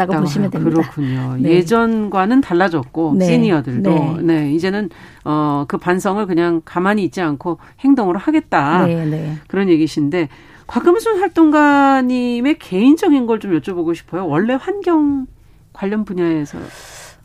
[0.03, 0.81] 있다고 보시면 됩니다.
[0.81, 1.35] 그렇군요.
[1.39, 1.49] 네.
[1.51, 3.25] 예전과는 달라졌고 네.
[3.25, 4.17] 시니어들도 네.
[4.21, 4.53] 네.
[4.53, 4.89] 이제는
[5.23, 9.35] 어 그 반성을 그냥 가만히 있지 않고 행동으로 하겠다 네, 네.
[9.47, 10.27] 그런 얘기신데
[10.67, 14.27] 곽금순 활동가님의 개인적인 걸 좀 여쭤보고 싶어요.
[14.27, 15.27] 원래 환경
[15.73, 16.57] 관련 분야에서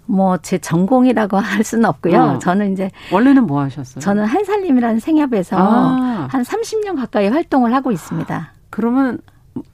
[0.07, 2.21] 뭐제 전공이라고 할 수는 없고요.
[2.21, 2.39] 어.
[2.39, 4.01] 저는 이제 원래는 뭐 하셨어요?
[4.01, 6.29] 저는 한살림이라는 생협에서 아.
[6.31, 8.53] 한 30년 가까이 활동을 하고 있습니다.
[8.71, 9.19] 그러면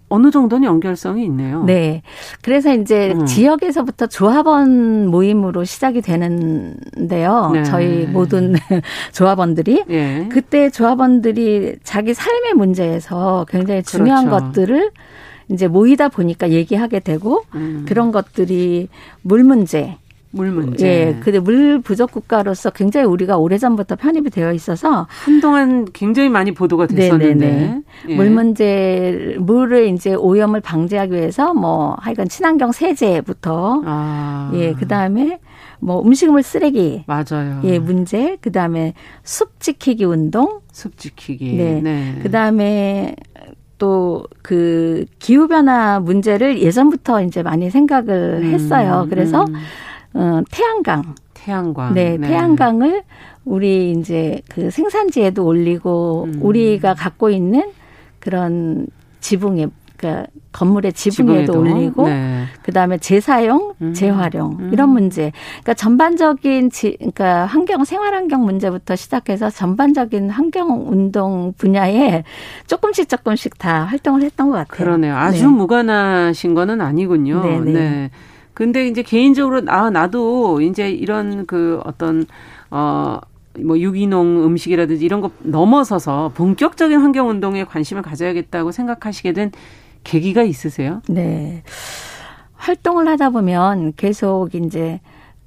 [0.08, 1.64] 어느 정도는 연결성이 있네요.
[1.64, 2.02] 네.
[2.42, 3.24] 그래서 이제 음.
[3.24, 7.50] 지역에서부터 조합원 모임으로 시작이 되는데요.
[7.54, 7.64] 네.
[7.64, 8.54] 저희 모든
[9.12, 10.28] 조합원들이 네.
[10.30, 14.46] 그때 조합원들이 자기 삶의 문제에서 굉장히 중요한 그렇죠.
[14.46, 14.90] 것들을
[15.50, 17.84] 이제 모이다 보니까 얘기하게 되고 음.
[17.88, 18.88] 그런 것들이
[19.22, 19.96] 물 문제,
[20.32, 20.88] 물 문제.
[20.88, 21.16] 예.
[21.20, 27.80] 근데 물 부족 국가로서 굉장히 우리가 오래전부터 편입이 되어 있어서 한동안 굉장히 많이 보도가 됐었는데
[28.08, 28.14] 예.
[28.14, 34.50] 물 문제 물을 이제 오염을 방지하기 위해서 뭐 하여간 친환경 세제부터 아.
[34.54, 35.38] 예, 그다음에
[35.80, 37.60] 뭐 음식물 쓰레기 맞아요.
[37.64, 38.36] 예, 문제.
[38.40, 40.60] 그다음에 숲 지키기 운동.
[40.72, 41.56] 숲 지키기.
[41.56, 41.80] 네.
[41.82, 42.18] 네.
[42.22, 43.16] 그다음에
[43.82, 49.08] 또그 기후 변화 문제를 예전부터 이제 많이 생각을 음, 했어요.
[49.10, 49.54] 그래서 음.
[50.14, 51.14] 어, 태양광.
[51.34, 51.94] 태양광.
[51.94, 53.02] 네, 네, 태양광을
[53.44, 56.38] 우리 이제 그 생산지에도 올리고 음.
[56.40, 57.72] 우리가 갖고 있는
[58.20, 58.86] 그런
[59.20, 61.76] 지붕에 그러니까 건물의 지붕에도, 지붕에도?
[61.76, 62.44] 올리고 네.
[62.62, 63.94] 그다음에 재사용, 음.
[63.94, 64.70] 재활용 음.
[64.72, 65.32] 이런 문제.
[65.62, 72.24] 그러니까 전반적인 지, 그러니까 환경 생활 환경 문제부터 시작해서 전반적인 환경 운동 분야에
[72.66, 74.76] 조금씩 조금씩 다 활동을 했던 것 같아요.
[74.76, 75.16] 그러네요.
[75.16, 75.48] 아주 네.
[75.48, 77.42] 무관하신 거는 아니군요.
[77.42, 77.72] 네네.
[77.72, 78.10] 네.
[78.62, 78.66] 네.
[78.66, 82.26] 근데 이제 개인적으로 아 나도 이제 이런 그 어떤
[82.70, 83.20] 어
[83.60, 89.50] 뭐 유기농 음식이라든지 이런 거 넘어서서 본격적인 환경 운동에 관심을 가져야겠다고 생각하시게 된
[90.04, 91.02] 계기가 있으세요?
[91.08, 91.62] 네.
[92.54, 95.00] 활동을 하다 보면 계속 이제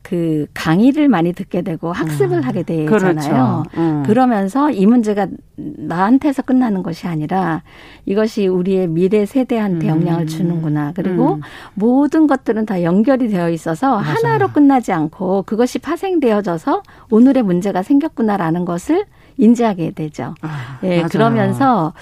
[0.05, 2.43] 그 강의를 많이 듣게 되고 학습을 음.
[2.43, 2.99] 하게 되잖아요.
[2.99, 3.63] 그렇죠.
[3.75, 4.03] 음.
[4.05, 7.63] 그러면서 이 문제가 나한테서 끝나는 것이 아니라
[8.05, 10.01] 이것이 우리의 미래 세대한테 음.
[10.01, 10.91] 영향을 주는구나.
[10.95, 11.41] 그리고 음.
[11.73, 14.03] 모든 것들은 다 연결이 되어 있어서 맞아요.
[14.03, 19.05] 하나로 끝나지 않고 그것이 파생되어져서 오늘의 문제가 생겼구나라는 것을
[19.37, 20.35] 인지하게 되죠.
[20.41, 21.07] 아, 예, 맞아요.
[21.07, 21.93] 그러면서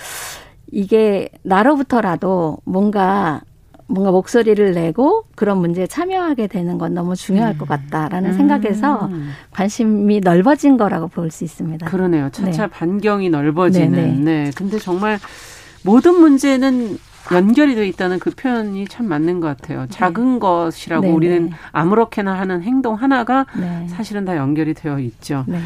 [0.73, 3.39] 이게 나로부터라도 뭔가
[3.87, 7.57] 뭔가 목소리를 내고 그런 문제에 참여하게 되는 건 너무 중요할 음.
[7.57, 8.37] 것 같다라는 음.
[8.37, 9.09] 생각에서
[9.51, 11.87] 관심이 넓어진 거라고 볼 수 있습니다.
[11.87, 12.29] 그러네요.
[12.31, 12.71] 차차 네.
[12.71, 13.91] 반경이 넓어지는.
[13.91, 14.43] 네네.
[14.45, 14.51] 네.
[14.55, 15.19] 근데 정말
[15.83, 16.97] 모든 문제는
[17.31, 19.81] 연결이 돼 있다는 그 표현이 참 맞는 것 같아요.
[19.81, 19.87] 네.
[19.89, 20.39] 작은 네.
[20.39, 21.13] 것이라고 네네.
[21.13, 23.87] 우리는 아무렇게나 하는 행동 하나가 네.
[23.89, 25.45] 사실은 다 연결이 되어 있죠.
[25.47, 25.59] 네.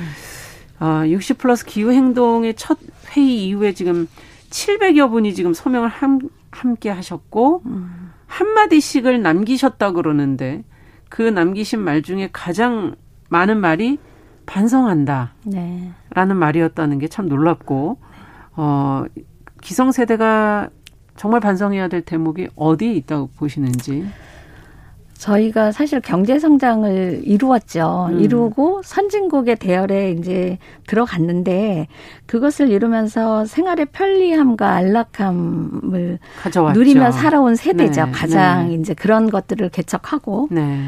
[0.79, 2.77] 아, 60 플러스 기후 행동의 첫
[3.15, 4.07] 회의 이후에 지금
[4.51, 6.19] 700여 분이 지금 서명을 함,
[6.51, 8.06] 함께 하셨고 음.
[8.37, 10.63] 한마디씩을 남기셨다 그러는데
[11.09, 12.95] 그 남기신 말 중에 가장
[13.29, 13.97] 많은 말이
[14.45, 15.33] 반성한다.
[15.45, 15.91] 네.
[16.11, 17.97] 라는 말이었다는 게 참 놀랍고
[18.55, 19.05] 어
[19.61, 20.69] 기성세대가
[21.15, 24.05] 정말 반성해야 될 대목이 어디에 있다고 보시는지.
[25.17, 28.09] 저희가 사실 경제 성장을 이루었죠.
[28.11, 28.19] 음.
[28.19, 31.87] 이루고 선진국의 대열에 이제 들어갔는데
[32.25, 36.79] 그것을 이루면서 생활의 편리함과 안락함을 가져왔죠.
[36.79, 38.05] 누리며 살아온 세대죠.
[38.05, 38.11] 네.
[38.11, 38.75] 가장 네.
[38.75, 40.79] 이제 그런 것들을 개척하고 네.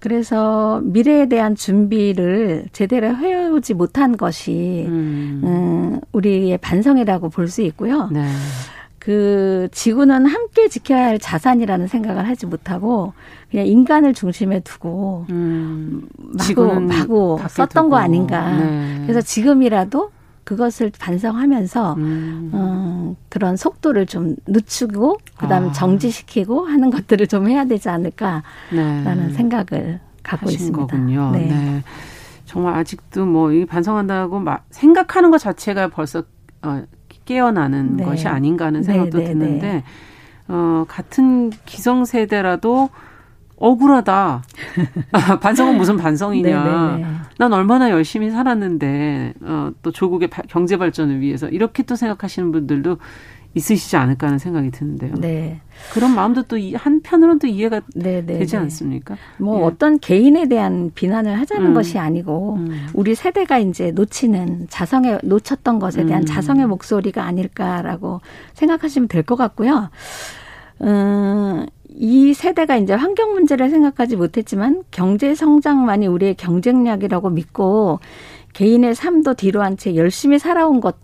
[0.00, 5.40] 그래서 미래에 대한 준비를 제대로 해오지 못한 것이 음.
[5.44, 8.08] 음 우리의 반성이라고 볼 수 있고요.
[8.12, 8.24] 네.
[9.08, 13.14] 그 지구는 함께 지켜야 할 자산이라는 생각을 하지 못하고
[13.50, 17.88] 그냥 인간을 중심에 두고 음, 마구 마구 썼던 두고.
[17.88, 18.54] 거 아닌가.
[18.58, 19.00] 네.
[19.06, 20.10] 그래서 지금이라도
[20.44, 22.50] 그것을 반성하면서 음.
[22.52, 25.72] 어, 그런 속도를 좀 늦추고 그다음에 아.
[25.72, 28.42] 정지시키고 하는 것들을 좀 해야 되지 않을까라는
[29.28, 29.32] 네.
[29.32, 30.76] 생각을 갖고 있습니다.
[30.86, 31.30] 거군요.
[31.32, 31.46] 네.
[31.46, 31.82] 네.
[32.44, 36.24] 정말 아직도 뭐 이 반성한다고 막 생각하는 것 자체가 벌써
[36.60, 36.82] 어,
[37.28, 38.04] 깨어나는 네.
[38.04, 39.84] 것이 아닌가 하는 생각도 네, 네, 드는데 네.
[40.48, 42.88] 어, 같은 기성세대라도
[43.56, 44.42] 억울하다.
[45.42, 46.64] 반성은 무슨 반성이냐.
[46.64, 47.06] 네네네.
[47.38, 52.96] 난 얼마나 열심히 살았는데, 어, 또 조국의 경제 발전을 위해서 이렇게 또 생각하시는 분들도
[53.54, 55.14] 있으시지 않을까 하는 생각이 드는데요.
[55.16, 55.60] 네.
[55.92, 59.16] 그런 마음도 또 한편으로는 또 이해가 네네 되지 않습니까?
[59.38, 59.64] 뭐 예.
[59.64, 61.74] 어떤 개인에 대한 비난을 하자는 음.
[61.74, 62.86] 것이 아니고 음.
[62.94, 66.26] 우리 세대가 이제 놓치는 자성의 놓쳤던 것에 대한 음.
[66.26, 68.20] 자성의 목소리가 아닐까라고
[68.54, 69.90] 생각하시면 될 것 같고요.
[70.82, 77.98] 음, 이 세대가 이제 환경 문제를 생각하지 못했지만 경제 성장만이 우리의 경쟁력이라고 믿고
[78.52, 80.96] 개인의 삶도 뒤로 한 채 열심히 살아온 것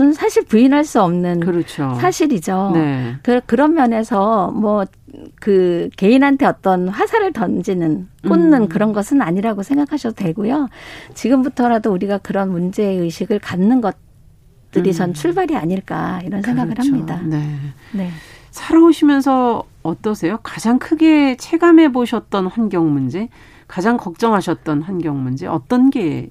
[0.00, 1.94] 은 사실 부인할 수 없는 그렇죠.
[2.00, 2.72] 사실이죠.
[2.74, 3.16] 네.
[3.22, 4.84] 그, 그런 면에서 뭐
[5.40, 8.68] 그 개인한테 어떤 화살을 던지는 꽂는 음.
[8.68, 10.68] 그런 것은 아니라고 생각하셔도 되고요.
[11.14, 14.92] 지금부터라도 우리가 그런 문제 의식을 갖는 것들이 음.
[14.92, 16.90] 전 출발이 아닐까 이런 생각을 그렇죠.
[16.90, 17.20] 합니다.
[17.24, 17.56] 네.
[17.92, 18.10] 네.
[18.50, 20.38] 살아오시면서 어떠세요?
[20.42, 23.28] 가장 크게 체감해 보셨던 환경 문제,
[23.66, 26.30] 가장 걱정하셨던 환경 문제 어떤 게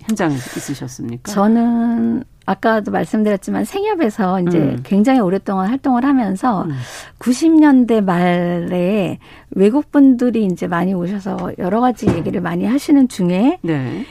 [0.00, 1.32] 현장에 있으셨습니까?
[1.32, 4.80] 저는 아까도 말씀드렸지만 생협에서 이제 음.
[4.84, 6.72] 굉장히 오랫동안 활동을 하면서 음.
[7.18, 9.18] 90년대 말에
[9.50, 14.04] 외국 분들이 이제 많이 오셔서 여러 가지 얘기를 많이 하시는 중에 네.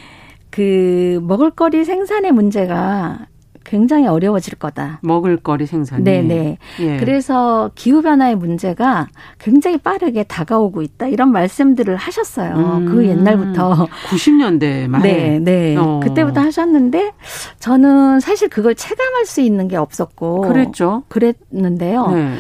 [0.50, 3.28] 그 먹을거리 생산의 문제가
[3.64, 5.00] 굉장히 어려워질 거다.
[5.02, 6.04] 먹을거리 생산이.
[6.04, 6.58] 네네.
[6.80, 6.98] 예.
[6.98, 9.08] 그래서 기후 변화의 문제가
[9.40, 11.08] 굉장히 빠르게 다가오고 있다.
[11.08, 12.56] 이런 말씀들을 하셨어요.
[12.56, 13.88] 음, 그 옛날부터.
[14.10, 15.02] 90년대 말.
[15.02, 15.76] 네, 네.
[15.78, 16.00] 어.
[16.04, 17.12] 그때부터 하셨는데
[17.60, 20.42] 저는 사실 그걸 체감할 수 있는 게 없었고.
[20.42, 21.04] 그랬죠.
[21.08, 22.08] 그랬는데요.
[22.08, 22.34] 네.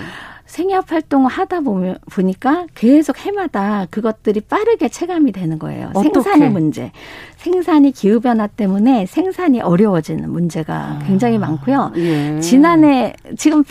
[0.52, 5.92] 생협 활동을 하다 보면 보니까 계속 해마다 그것들이 빠르게 체감이 되는 거예요.
[5.94, 6.10] 어떻게?
[6.12, 6.92] 생산의 문제.
[7.38, 11.94] 생산이 기후 변화 때문에 생산이 어려워지는 문제가 아, 굉장히 많고요.
[11.96, 12.40] 예.
[12.42, 13.64] 지난해 지금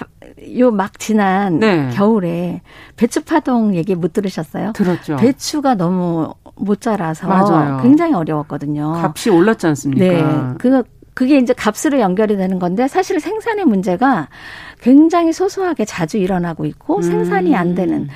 [0.59, 1.90] 요 막 지난 네.
[1.93, 2.62] 겨울에
[2.97, 4.73] 배추 파동 얘기 못 들으셨어요?
[4.73, 5.16] 들었죠.
[5.16, 7.83] 배추가 너무 못 자라서 맞아요.
[7.83, 8.95] 굉장히 어려웠거든요.
[8.97, 10.03] 값이 올랐지 않습니까?
[10.05, 10.55] 네.
[10.59, 10.83] 그
[11.14, 14.29] 그게 이제 값으로 연결이 되는 건데 사실 생산의 문제가
[14.81, 17.03] 굉장히 소소하게 자주 일어나고 있고 음.
[17.03, 18.09] 생산이 안 되는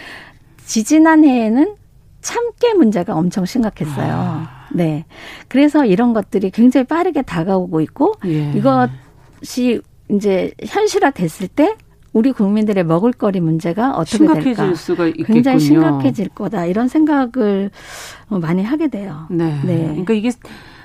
[0.64, 1.74] 지지난 해에는
[2.20, 4.12] 참깨 문제가 엄청 심각했어요.
[4.12, 4.66] 아.
[4.72, 5.04] 네.
[5.48, 8.52] 그래서 이런 것들이 굉장히 빠르게 다가오고 있고 예.
[8.52, 11.76] 이것이 이제 현실화 됐을 때
[12.12, 14.74] 우리 국민들의 먹을거리 문제가 어떻게 심각해질 될까?
[14.74, 15.35] 수가 있겠군요.
[15.35, 17.70] 굉장히 심각해질 거다 이런 생각을
[18.28, 19.26] 많이 하게 돼요.
[19.30, 19.61] 네.
[19.64, 19.83] 네.
[19.83, 20.30] 그러니까 이게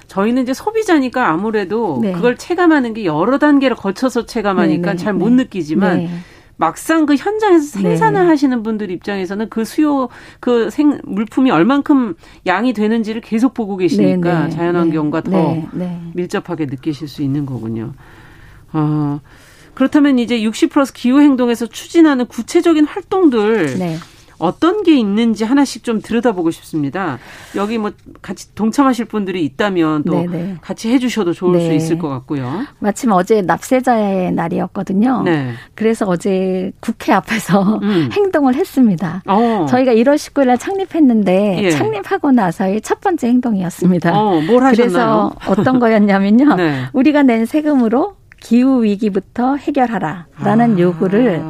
[0.09, 2.11] 저희는 이제 소비자니까 아무래도 네.
[2.11, 5.43] 그걸 체감하는 게 여러 단계를 거쳐서 체감하니까 네, 네 잘못 네.
[5.43, 6.09] 느끼지만 네.
[6.57, 10.09] 막상 그 현장에서 생산을 하시는 분들 입장에서는 그 수요
[10.41, 12.15] 그 생 물품이 얼만큼
[12.47, 15.63] 양이 되는지를 계속 보고 계시니까 자연환경과 더
[16.13, 17.93] 밀접하게 느끼실 수 있는 거군요.
[18.73, 19.21] 어.
[19.73, 23.77] 그렇다면 이제 60 플러스 기후 행동에서 추진하는 구체적인 활동들
[24.39, 27.19] 어떤 게 있는지 하나씩 좀 들여다보고 싶습니다.
[27.55, 30.55] 여기 뭐 같이 동참하실 분들이 있다면 또 네네.
[30.61, 31.67] 같이 해주셔도 좋을 네.
[31.67, 32.65] 수 있을 것 같고요.
[32.79, 35.23] 마침 어제 납세자의 날이었거든요.
[35.23, 35.51] 네.
[35.75, 38.09] 그래서 어제 국회 앞에서 음.
[38.13, 39.21] 행동을 했습니다.
[39.27, 39.65] 어.
[39.69, 41.71] 저희가 1월 19일 날 창립했는데 예.
[41.71, 44.17] 창립하고 나서의 첫 번째 행동이었습니다.
[44.17, 45.31] 어, 뭘 하셨나요?
[45.35, 46.55] 그래서 어떤 거였냐면요.
[46.57, 46.85] 네.
[46.93, 50.79] 우리가 낸 세금으로 기후 위기부터 해결하라라는 아.
[50.79, 51.43] 요구를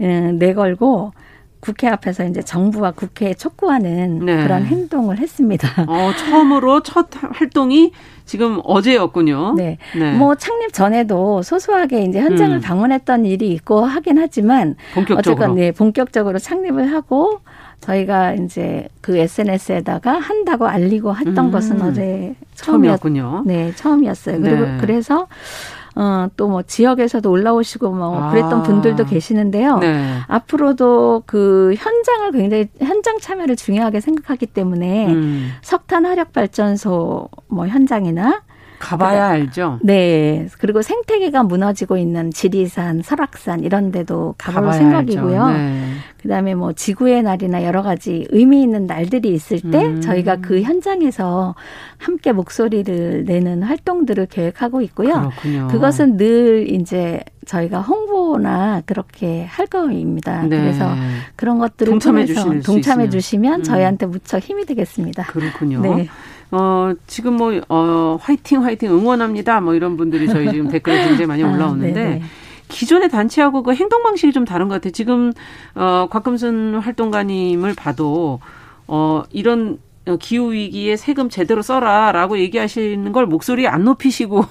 [0.00, 1.12] 음, 내걸고
[1.60, 4.42] 국회 앞에서 이제 정부와 국회에 촉구하는 네.
[4.42, 5.68] 그런 행동을 했습니다.
[5.86, 7.92] 어, 처음으로 첫 활동이
[8.24, 9.54] 지금 어제였군요.
[9.56, 9.76] 네.
[9.96, 10.12] 네.
[10.12, 12.60] 뭐 창립 전에도 소소하게 이제 현장을 음.
[12.60, 15.18] 방문했던 일이 있고 하긴 하지만 본격적으로.
[15.18, 17.40] 어쨌건 네, 본격적으로 창립을 하고
[17.80, 21.50] 저희가 이제 그 SNS에다가 한다고 알리고 했던 음.
[21.50, 23.44] 것은 어제 처음이었군요.
[23.46, 24.40] 네, 처음이었어요.
[24.40, 24.78] 그리고 네.
[24.80, 25.26] 그래서
[26.00, 28.30] 어, 또 뭐 지역에서도 올라오시고 뭐 아.
[28.30, 29.78] 그랬던 분들도 계시는데요.
[29.78, 30.18] 네.
[30.26, 35.52] 앞으로도 그 현장을 굉장히 현장 참여를 중요하게 생각하기 때문에 음.
[35.62, 38.42] 석탄 화력 발전소 뭐 현장이나
[38.80, 39.78] 가봐야 알죠.
[39.82, 40.48] 네.
[40.58, 45.48] 그리고 생태계가 무너지고 있는 지리산, 설악산 이런 데도 가볼 생각이고요.
[45.50, 45.92] 네.
[46.22, 50.00] 그다음에 뭐 지구의 날이나 여러 가지 의미 있는 날들이 있을 때 음.
[50.00, 51.54] 저희가 그 현장에서
[51.98, 55.12] 함께 목소리를 내는 활동들을 계획하고 있고요.
[55.12, 55.68] 그렇군요.
[55.68, 60.42] 그것은 늘 이제 저희가 홍보나 그렇게 할 거입니다.
[60.42, 60.58] 네.
[60.58, 60.94] 그래서
[61.36, 63.62] 그런 것들을 동참해 주시면 동참해 주시면 음.
[63.64, 65.24] 저희한테 무척 힘이 되겠습니다.
[65.24, 65.80] 그렇군요.
[65.80, 66.08] 네.
[66.50, 69.60] 어, 지금 뭐, 어, 화이팅, 화이팅 응원합니다.
[69.60, 72.26] 뭐 이런 분들이 저희 지금 댓글에 굉장히 많이 아, 올라오는데, 아,
[72.68, 74.92] 기존의 단체하고 그 행동 방식이 좀 다른 것 같아요.
[74.92, 75.32] 지금,
[75.74, 78.40] 어, 곽금순 활동가님을 봐도,
[78.86, 84.44] 어, 이런 어, 기후 위기에 세금 제대로 써라라고 얘기하시는 걸 목소리 안 높이시고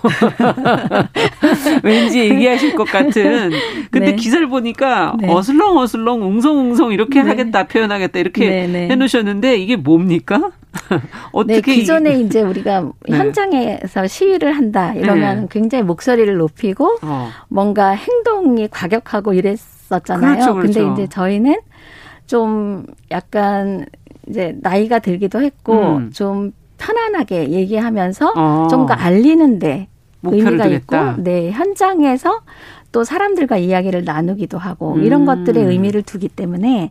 [1.83, 3.51] 왠지 얘기하실 것 같은.
[3.89, 4.15] 근데 네.
[4.15, 5.27] 기사를 보니까 네.
[5.27, 7.29] 어슬렁 어슬렁 웅성웅성 이렇게 네.
[7.29, 8.89] 하겠다 표현하겠다 이렇게 네, 네.
[8.89, 10.51] 해놓으셨는데 이게 뭡니까?
[11.31, 12.29] 어떻게 네, 기존에 이...
[12.29, 13.17] 제 우리가 네.
[13.17, 17.29] 현장에서 시위를 한다 이러면 굉장히 목소리를 높이고 어.
[17.47, 20.33] 뭔가 행동이 과격하고 이랬었잖아요.
[20.33, 20.79] 그렇죠, 그렇죠.
[20.79, 21.59] 근데 이제 저희는
[22.27, 23.85] 좀 약간
[24.27, 26.11] 이제 나이가 들기도 했고 음.
[26.11, 28.67] 좀 편안하게 얘기하면서 어.
[28.69, 29.87] 좀더 알리는데
[30.23, 31.11] 의미가 두겠다.
[31.11, 32.41] 있고 네 현장에서
[32.91, 35.03] 또 사람들과 이야기를 나누기도 하고 음.
[35.03, 36.89] 이런 것들의 의미를 두기 때문에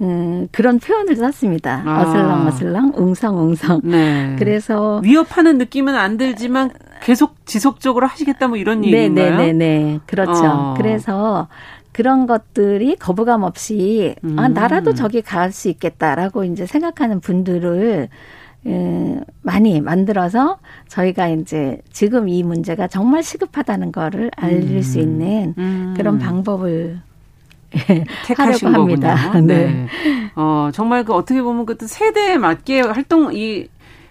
[0.00, 1.82] 음, 그런 표현을 썼습니다.
[1.84, 2.02] 아.
[2.02, 3.80] 어슬렁 어슬렁 웅성 웅성.
[3.84, 4.36] 네.
[4.38, 6.70] 그래서 위협하는 느낌은 안 들지만
[7.02, 9.36] 계속 지속적으로 하시겠다 뭐 이런 네, 얘기인가요?
[9.36, 9.52] 네네네.
[9.52, 9.98] 네.
[10.06, 10.44] 그렇죠.
[10.44, 10.74] 어.
[10.76, 11.48] 그래서
[11.92, 14.38] 그런 것들이 거부감 없이 아, 음.
[14.38, 18.08] 아 나라도 저기 갈 수 있겠다라고 이제 생각하는 분들을
[18.66, 20.58] 음, 많이 만들어서
[20.88, 24.82] 저희가 이제 지금 이 문제가 정말 시급하다는 거를 알릴 음.
[24.82, 25.94] 수 있는 음.
[25.96, 27.00] 그런 방법을
[28.26, 29.14] 택하신 거군요.
[29.42, 29.66] 네.
[29.66, 29.86] 네.
[30.34, 33.68] 어, 정말 그 어떻게 보면 그 세대에 맞게 활동, 이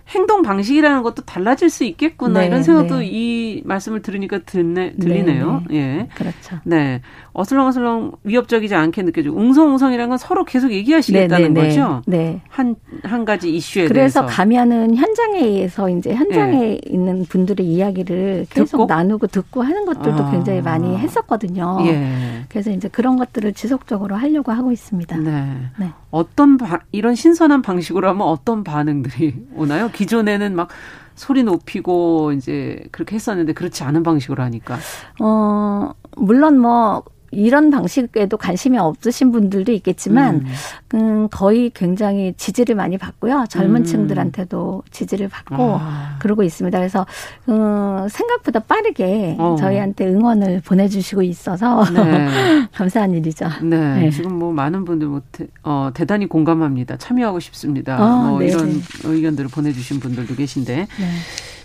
[0.09, 3.09] 행동 방식이라는 것도 달라질 수 있겠구나 네, 이런 생각도 네.
[3.11, 5.63] 이 말씀을 들으니까 듣네, 들리네요.
[5.69, 5.77] 네, 네.
[5.77, 6.07] 예.
[6.15, 6.57] 그렇죠.
[6.63, 7.01] 네.
[7.33, 12.01] 어슬렁어슬렁 위협적이지 않게 느껴지고 웅성웅성이라는 건 서로 계속 얘기하시겠다는 네, 네, 거죠.
[12.07, 12.41] 네.
[12.47, 14.21] 한, 한 가지 이슈에 그래서 대해서.
[14.21, 18.85] 그래서 가면은 현장에서 이제 현장에 있는 분들의 이야기를 계속 듣고?
[18.85, 20.31] 나누고 듣고 하는 것들도 아.
[20.31, 21.77] 굉장히 많이 했었거든요.
[21.85, 22.45] 예.
[22.49, 25.17] 그래서 이제 그런 것들을 지속적으로 하려고 하고 있습니다.
[25.17, 25.91] 네.
[26.09, 29.89] 어떤 바, 이런 신선한 방식으로 하면 어떤 반응들이 오나요?
[29.97, 30.69] 기존에는 막
[31.15, 34.77] 소리 높이고 이제 그렇게 했었는데 그렇지 않은 방식으로 하니까.
[35.19, 37.03] 어, 물론 뭐
[37.37, 40.47] 이런 방식에도 관심이 없으신 분들도 있겠지만
[40.93, 40.95] 음.
[40.95, 43.45] 음, 거의 굉장히 지지를 많이 받고요.
[43.47, 43.85] 젊은 음.
[43.85, 46.15] 층들한테도 지지를 받고 아.
[46.17, 46.75] 그러고 있습니다.
[46.75, 47.05] 그래서
[47.47, 49.55] 음, 생각보다 빠르게 어.
[49.59, 52.27] 저희한테 응원을 보내주시고 있어서 네.
[52.73, 53.47] 감사한 일이죠.
[53.61, 53.99] 네.
[53.99, 54.09] 네.
[54.09, 56.97] 지금 뭐 많은 분들 뭐 대, 어, 대단히 공감합니다.
[56.97, 58.03] 참여하고 싶습니다.
[58.03, 61.07] 어, 뭐 이런 의견들을 보내주신 분들도 계신데 네.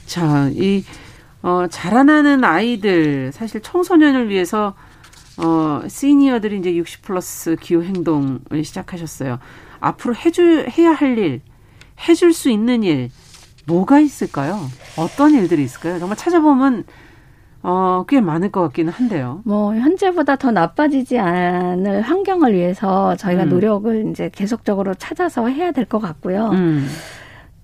[0.05, 0.85] 자, 이
[1.43, 4.75] 어, 자라나는 아이들 사실 청소년을 위해서
[5.39, 9.39] 어, 시니어들이 이제 60 플러스 기후 행동을 시작하셨어요.
[9.81, 11.41] 앞으로 해줄, 해야 할 일,
[12.09, 13.11] 해줄 수 있는 일,
[13.67, 14.59] 뭐가 있을까요?
[14.97, 15.99] 어떤 일들이 있을까요?
[15.99, 16.85] 정말 찾아보면
[17.65, 19.41] 어, 꽤 많을 것 같기는 한데요.
[19.45, 23.49] 뭐, 현재보다 더 나빠지지 않을 환경을 위해서 저희가 음.
[23.51, 26.49] 노력을 이제 계속적으로 찾아서 해야 될 것 같고요.
[26.51, 26.89] 음.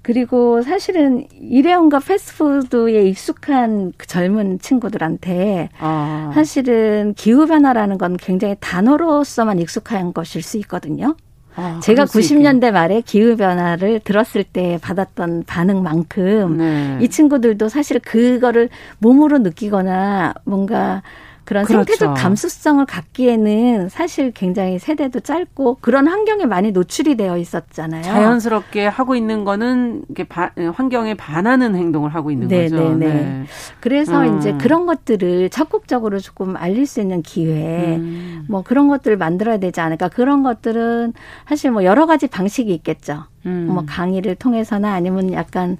[0.08, 6.30] 그리고 사실은 일회용과 패스트푸드에 익숙한 그 젊은 친구들한테 아.
[6.32, 11.14] 사실은 기후 변화라는 건 굉장히 단어로서만 익숙한 것일 수 있거든요.
[11.56, 16.98] 아, 제가 90년대 말에 기후 변화를 들었을 때 받았던 반응만큼 네.
[17.02, 18.70] 이 친구들도 사실 그거를
[19.00, 21.02] 몸으로 느끼거나 뭔가
[21.48, 21.86] 그런 그렇죠.
[21.86, 28.02] 생태적 감수성을 갖기에는 사실 굉장히 세대도 짧고 그런 환경에 많이 노출이 되어 있었잖아요.
[28.02, 32.94] 자연스럽게 하고 있는 거는 이게 바, 환경에 반하는 행동을 하고 있는 네, 거죠.
[32.94, 33.44] 네, 네.
[33.80, 34.36] 그래서 음.
[34.36, 38.44] 이제 그런 것들을 적극적으로 조금 알릴 수 있는 기회, 음.
[38.46, 40.10] 뭐 그런 것들을 만들어야 되지 않을까.
[40.10, 41.14] 그런 것들은
[41.48, 43.24] 사실 뭐 여러 가지 방식이 있겠죠.
[43.46, 43.68] 음.
[43.70, 45.76] 뭐 강의를 통해서나 아니면 약간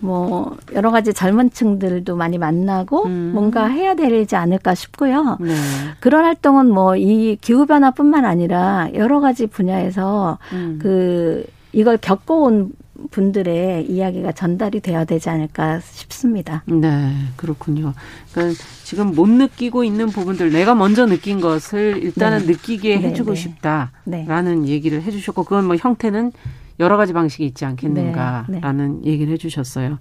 [0.00, 3.30] 뭐 여러 가지 젊은 층들도 많이 만나고 음.
[3.32, 5.38] 뭔가 해야 되지 않을까 싶고요.
[5.40, 5.54] 네.
[6.00, 10.78] 그런 활동은 뭐 이 기후 변화뿐만 아니라 여러 가지 분야에서 음.
[10.80, 12.72] 그 이걸 겪어온
[13.10, 16.62] 분들의 이야기가 전달이 돼야 되지 않을까 싶습니다.
[16.66, 17.92] 네, 그렇군요.
[18.32, 22.46] 그러니까 지금 못 느끼고 있는 부분들, 내가 먼저 느낀 것을 일단은 네.
[22.46, 23.36] 느끼게 네, 해주고 네.
[23.36, 24.68] 싶다라는 네.
[24.68, 26.32] 얘기를 해주셨고, 그건 뭐 형태는
[26.80, 29.10] 여러 가지 방식이 있지 않겠는가라는 네, 네.
[29.10, 29.98] 얘기를 해주셨어요.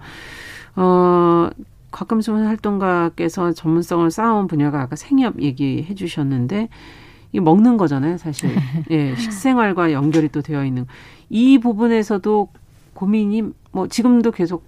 [0.75, 1.49] 어,
[1.91, 6.67] 곽금순 활동가께서 전문성을 쌓아온 분야가 아까 생협 얘기해 주셨는데
[7.31, 8.49] 이 먹는 거잖아요, 사실.
[8.91, 10.85] 예, 식생활과 연결이 또 되어 있는
[11.29, 12.49] 이 부분에서도
[12.93, 14.63] 고민이 뭐 지금도 계속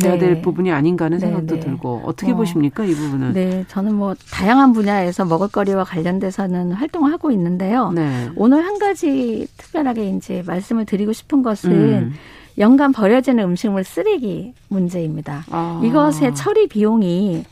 [0.00, 0.18] 돼야 네.
[0.18, 1.60] 될 부분이 아닌가 하는 네, 생각도 네.
[1.60, 3.34] 들고 어떻게 어, 보십니까 이 부분은?
[3.34, 7.90] 네, 저는 뭐 다양한 분야에서 먹을거리와 관련돼서는 활동을 하고 있는데요.
[7.92, 8.30] 네.
[8.34, 12.12] 오늘 한 가지 특별하게 이제 말씀을 드리고 싶은 것은 음.
[12.58, 15.44] 연간 버려지는 음식물 쓰레기 문제입니다.
[15.50, 15.80] 아.
[15.84, 17.44] 이것의 처리 비용이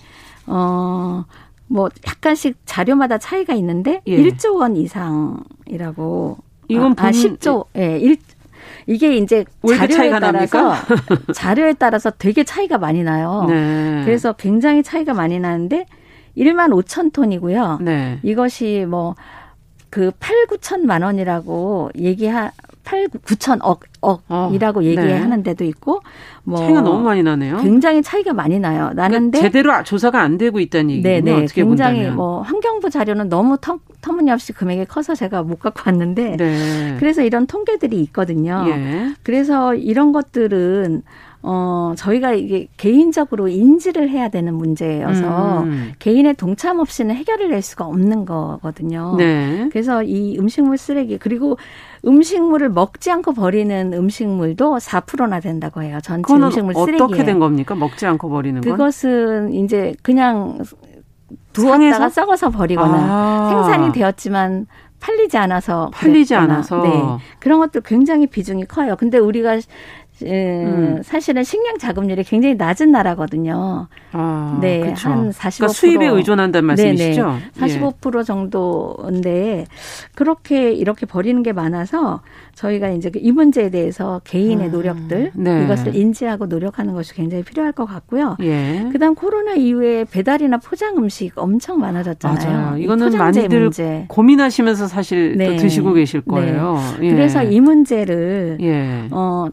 [0.46, 1.24] 어.
[1.72, 4.16] 뭐 약간씩 자료마다 차이가 있는데 예.
[4.16, 8.16] 1조 원 이상이라고 이건 아, 아 10조 예, 1
[8.90, 9.44] 이게 이제
[9.76, 10.74] 자료에 따라서
[11.34, 13.46] 자료에 따라서 되게 차이가 많이 나요.
[13.48, 14.02] 네.
[14.04, 15.86] 그래서 굉장히 차이가 많이 나는데
[16.36, 17.78] 1만 5천 톤이고요.
[17.82, 18.18] 네.
[18.22, 19.14] 이것이 뭐
[19.90, 22.52] 그 8, 9천만 원이라고 얘기하
[22.84, 25.42] 8, 9천 억, 억이라고 어, 얘기하는 네.
[25.42, 26.00] 데도 있고
[26.44, 27.58] 뭐 차이가 너무 많이 나네요.
[27.58, 28.92] 굉장히 차이가 많이 나요.
[28.94, 31.24] 나는데 그러니까 제대로 조사가 안 되고 있다는 얘기군요.
[31.24, 31.42] 네네.
[31.42, 32.16] 어떻게 굉장히 본다면.
[32.16, 36.96] 뭐 환경부 자료는 너무 터, 터무니없이 금액이 커서 제가 못 갖고 왔는데 네.
[36.98, 38.64] 그래서 이런 통계들이 있거든요.
[38.68, 39.14] 예.
[39.22, 41.02] 그래서 이런 것들은
[41.42, 45.92] 어, 저희가 이게 개인적으로 인지를 해야 되는 문제여서 음.
[45.98, 49.14] 개인의 동참 없이는 해결을 낼 수가 없는 거거든요.
[49.16, 49.68] 네.
[49.72, 51.56] 그래서 이 음식물 쓰레기 그리고
[52.06, 55.98] 음식물을 먹지 않고 버리는 음식물도 4%나 된다고 해요.
[56.02, 57.02] 전체 음식물 쓰레기.
[57.02, 57.74] 어떻게 된 겁니까?
[57.74, 58.72] 먹지 않고 버리는 건?
[58.72, 60.58] 그것은 이제 그냥
[61.52, 63.48] 두었다가 썩어서 버리거나 아.
[63.50, 64.66] 생산이 되었지만
[65.00, 66.54] 팔리지 않아서 팔리지 그랬거나.
[66.54, 67.02] 않아서 네.
[67.38, 68.96] 그런 것도 굉장히 비중이 커요.
[68.98, 69.60] 근데 우리가 예,
[70.26, 71.00] 음.
[71.02, 73.88] 사실은 식량 자급률이 굉장히 낮은 나라거든요.
[74.12, 75.08] 아, 네, 그쵸.
[75.08, 75.56] 한 45%.
[75.56, 77.38] 그러니까 수입에 의존한다는 말씀이시죠?
[77.58, 78.22] 네네, 45% 예.
[78.22, 79.64] 정도인데
[80.14, 82.20] 그렇게 이렇게 버리는 게 많아서
[82.54, 84.72] 저희가 이제 이 문제에 대해서 개인의 음.
[84.72, 85.64] 노력들 네.
[85.64, 88.36] 이것을 인지하고 노력하는 것이 굉장히 필요할 것 같고요.
[88.40, 88.88] 예.
[88.92, 92.60] 그다음 코로나 이후에 배달이나 포장 음식 엄청 많아졌잖아요.
[92.60, 92.78] 맞아요.
[92.78, 94.04] 이거는 많이들 문제.
[94.08, 95.46] 고민하시면서 사실 네.
[95.46, 96.30] 또 드시고 계실 네.
[96.30, 96.78] 거예요.
[96.98, 97.06] 네.
[97.06, 97.10] 예.
[97.12, 99.08] 그래서 이 문제를 예.
[99.10, 99.46] 어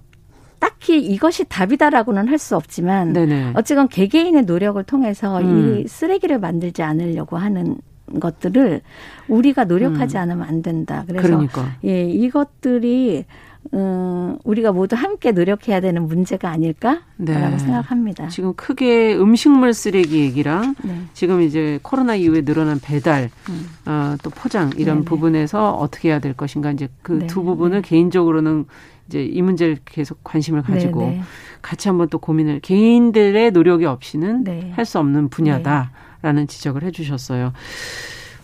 [0.60, 3.54] 딱히 이것이 답이다라고는 할 수 없지만 네네.
[3.56, 5.80] 어쨌건 개개인의 노력을 통해서 음.
[5.84, 7.78] 이 쓰레기를 만들지 않으려고 하는
[8.20, 8.82] 것들을
[9.28, 10.22] 우리가 노력하지 음.
[10.22, 11.04] 않으면 안 된다.
[11.08, 11.76] 그래서 그러니까.
[11.84, 13.26] 예, 이것들이
[13.74, 17.58] 음, 우리가 모두 함께 노력해야 되는 문제가 아닐까라고 네.
[17.58, 18.28] 생각합니다.
[18.30, 21.02] 지금 크게 음식물 쓰레기 얘기랑 네.
[21.14, 23.70] 지금 이제 코로나 이후에 늘어난 배달, 음.
[23.86, 25.06] 어, 또 포장 이런 네네.
[25.06, 27.46] 부분에서 어떻게 해야 될 것인가 이제 그두 네.
[27.46, 28.66] 부분을 개인적으로는
[29.08, 31.22] 이제 이 문제를 계속 관심을 가지고 네네.
[31.62, 34.72] 같이 한번 또 고민을 개인들의 노력이 없이는 네.
[34.76, 35.90] 할수 없는 분야다라는
[36.22, 36.46] 네.
[36.46, 37.54] 지적을 해주셨어요.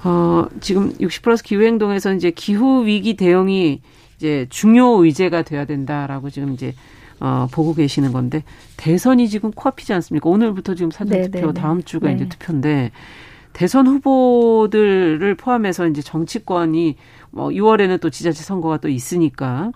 [0.05, 3.81] 어, 지금 60 플러스 기후행동에서 이제 기후 위기 대응이
[4.23, 6.73] 이제 중요 의제가 돼야 된다라고 지금 이제
[7.19, 8.43] 어, 보고 계시는 건데
[8.77, 10.29] 대선이 지금 코앞이지 않습니까?
[10.29, 12.15] 오늘부터 지금 사전 네, 투표, 다음 주가 네.
[12.15, 12.91] 이제 투표인데
[13.51, 16.95] 대선 후보들을 포함해서 이제 정치권이
[17.31, 19.71] 뭐 6월에는 또 지자체 선거가 또 있으니까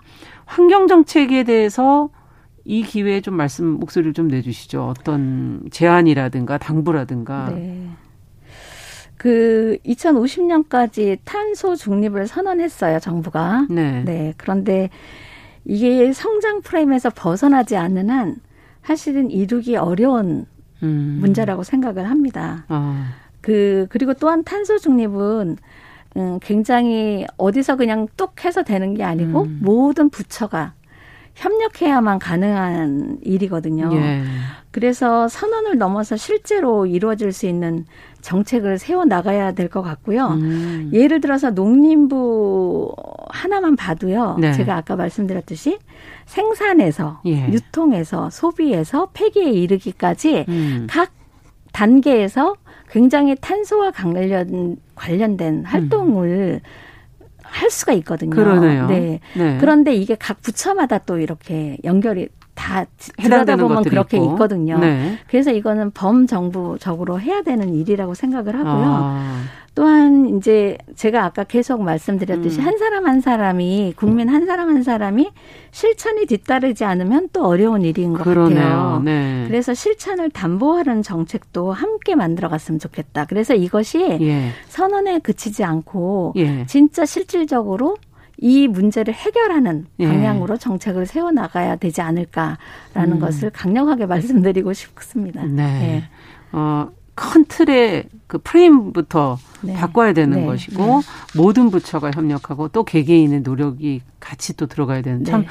[0.46, 2.08] 환경 정책에 대해서
[2.64, 4.88] 이 기회에 좀 말씀 목소리를 좀 내주시죠.
[4.88, 7.50] 어떤 제안이라든가 당부라든가.
[7.54, 7.90] 네.
[9.18, 13.66] 그 2050년까지 탄소 중립을 선언했어요, 정부가.
[13.68, 14.02] 네.
[14.04, 14.34] 네.
[14.36, 14.88] 그런데
[15.64, 18.36] 이게 성장 프레임에서 벗어나지 않는 한
[18.82, 20.46] 사실은 이루기 어려운
[20.82, 21.18] 음.
[21.20, 22.64] 문제라고 생각을 합니다.
[22.68, 23.12] 아.
[23.40, 25.58] 그 그리고 또한 탄소 중립은
[26.16, 29.58] 음, 굉장히 어디서 그냥 뚝 해서 되는 게 아니고 음.
[29.62, 30.74] 모든 부처가
[31.38, 33.90] 협력해야만 가능한 일이거든요.
[33.92, 34.22] 예.
[34.72, 37.86] 그래서 선언을 넘어서 실제로 이루어질 수 있는
[38.20, 40.26] 정책을 세워 나가야 될 것 같고요.
[40.28, 40.90] 음.
[40.92, 42.92] 예를 들어서 농림부
[43.30, 44.36] 하나만 봐도요.
[44.40, 44.52] 네.
[44.52, 45.78] 제가 아까 말씀드렸듯이
[46.26, 47.48] 생산에서 예.
[47.52, 50.86] 유통에서 소비에서 폐기에 이르기까지 음.
[50.90, 51.12] 각
[51.72, 52.56] 단계에서
[52.90, 56.68] 굉장히 탄소와 관련 관련된 활동을 음.
[57.50, 58.30] 할 수가 있거든요.
[58.30, 58.86] 그러네요.
[58.86, 59.20] 네.
[59.36, 59.58] 네.
[59.60, 62.28] 그런데 이게 각 부처마다 또 이렇게 연결이
[62.58, 62.84] 다
[63.16, 64.32] 들여다 보면 그렇게 있고.
[64.32, 64.78] 있거든요.
[64.78, 65.16] 네.
[65.28, 68.84] 그래서 이거는 범정부적으로 해야 되는 일이라고 생각을 하고요.
[68.84, 69.42] 아.
[69.76, 72.66] 또한 이제 제가 아까 계속 말씀드렸듯이 음.
[72.66, 75.30] 한 사람 한 사람이 국민 한 사람 한 사람이
[75.70, 78.58] 실천이 뒤따르지 않으면 또 어려운 일인 것 그러네요.
[78.58, 79.02] 같아요.
[79.04, 79.44] 네.
[79.46, 83.26] 그래서 실천을 담보하는 정책도 함께 만들어갔으면 좋겠다.
[83.26, 84.48] 그래서 이것이 예.
[84.66, 86.66] 선언에 그치지 않고 예.
[86.66, 87.96] 진짜 실질적으로
[88.40, 90.06] 이 문제를 해결하는 예.
[90.06, 90.58] 방향으로 예.
[90.58, 93.18] 정책을 세워 나가야 되지 않을까라는 음.
[93.18, 95.44] 것을 강력하게 말씀드리고 싶습니다.
[95.44, 95.52] 네.
[95.52, 96.04] 네.
[96.52, 99.74] 어, 큰 틀의 그 프레임부터 네.
[99.74, 100.46] 바꿔야 되는 네.
[100.46, 101.00] 것이고 네.
[101.36, 105.48] 모든 부처가 협력하고 또 개개인의 노력이 같이 또 들어가야 되는 참 네.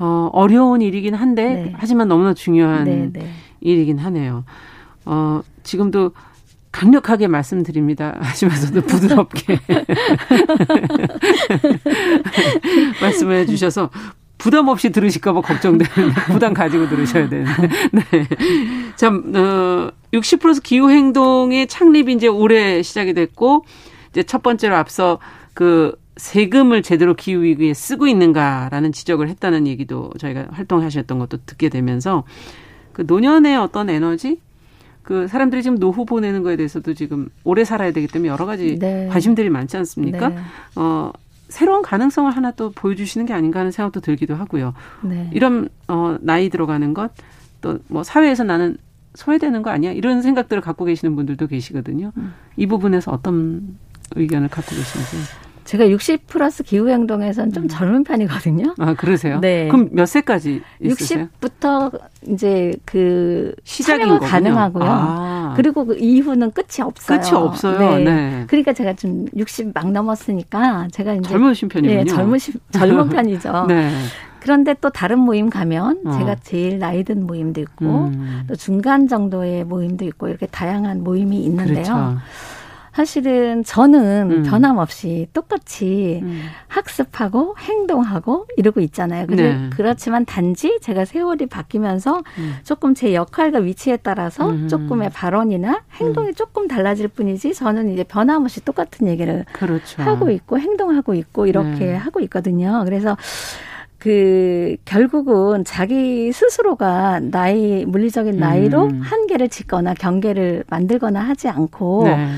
[0.00, 1.72] 어, 어려운 일이긴 한데 네.
[1.76, 4.44] 하지만 너무나 중요한 네, 일이긴 하네요.
[5.04, 6.12] 어, 지금도
[6.72, 8.16] 강력하게 말씀드립니다.
[8.20, 9.58] 하시면서도 부드럽게
[13.00, 13.90] 말씀해 주셔서
[14.40, 17.68] 부담 없이 들으실까봐 걱정되는데 부담 가지고 들으셔야 되는데.
[17.92, 18.02] 네.
[18.96, 23.64] 참, 어, 60 플러스 기후 행동의 창립이 이제 올해 시작이 됐고
[24.10, 25.18] 이제 첫 번째로 앞서
[25.54, 32.24] 그 세금을 제대로 기후 위기에 쓰고 있는가라는 지적을 했다는 얘기도 저희가 활동하셨던 것도 듣게 되면서
[32.92, 34.40] 그 노년의 어떤 에너지
[35.02, 39.08] 그 사람들이 지금 노후 보내는 거에 대해서도 지금 오래 살아야 되기 때문에 여러 가지 네.
[39.10, 40.28] 관심들이 많지 않습니까?
[40.28, 40.38] 네.
[40.76, 41.10] 어
[41.48, 44.74] 새로운 가능성을 하나 또 보여주시는 게 아닌가 하는 생각도 들기도 하고요.
[45.02, 45.28] 네.
[45.32, 47.10] 이런 어 나이 들어가는 것
[47.60, 48.76] 또 뭐 사회에서 나는
[49.14, 49.92] 소외되는 거 아니야?
[49.92, 52.12] 이런 생각들을 갖고 계시는 분들도 계시거든요.
[52.16, 52.32] 음.
[52.56, 53.76] 이 부분에서 어떤
[54.16, 55.16] 의견을 갖고 계신지.
[55.64, 57.68] 제가 60 플러스 기후 행동에서는 좀 음.
[57.68, 58.74] 젊은 편이거든요.
[58.78, 59.40] 아, 그러세요?
[59.40, 59.68] 네.
[59.68, 61.28] 그럼 몇 세까지 있으세요?
[61.40, 64.84] 60부터 이제 그 시작이 가능하고요.
[64.84, 65.54] 아.
[65.56, 67.20] 그리고 그 이후는 끝이 없어요.
[67.20, 67.98] 끝이 없어요.
[67.98, 68.04] 네.
[68.04, 68.44] 네.
[68.46, 71.98] 그러니까 제가 좀 60 막 넘었으니까 제가 이제 젊으신 편이군요.
[72.02, 73.66] 네, 젊으신 젊은 편이죠.
[73.68, 73.90] 네.
[74.40, 76.18] 그런데 또 다른 모임 가면 어.
[76.18, 78.42] 제가 제일 나이 든 모임도 있고 음.
[78.48, 81.74] 또 중간 정도의 모임도 있고 이렇게 다양한 모임이 있는데요.
[81.74, 82.16] 그렇죠.
[82.92, 84.42] 사실은 저는 음.
[84.42, 86.42] 변함없이 똑같이 음.
[86.68, 89.26] 학습하고 행동하고 이러고 있잖아요.
[89.26, 89.70] 네.
[89.70, 92.56] 그렇지만 단지 제가 세월이 바뀌면서 음.
[92.64, 94.68] 조금 제 역할과 위치에 따라서 음.
[94.68, 96.34] 조금의 발언이나 행동이 음.
[96.34, 100.02] 조금 달라질 뿐이지 저는 이제 변함없이 똑같은 얘기를 그렇죠.
[100.02, 101.94] 하고 있고 행동하고 있고 이렇게 네.
[101.94, 102.82] 하고 있거든요.
[102.84, 103.16] 그래서
[103.98, 109.00] 그 결국은 자기 스스로가 나이 물리적인 나이로 음.
[109.02, 112.28] 한계를 짓거나 경계를 만들거나 하지 않고 네.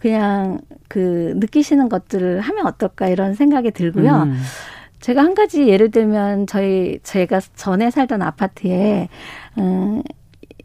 [0.00, 4.24] 그냥 그 느끼시는 것들을 하면 어떨까 이런 생각이 들고요.
[4.24, 4.40] 음.
[5.00, 9.08] 제가 한 가지 예를 들면 저희 제가 전에 살던 아파트에
[9.58, 10.02] 음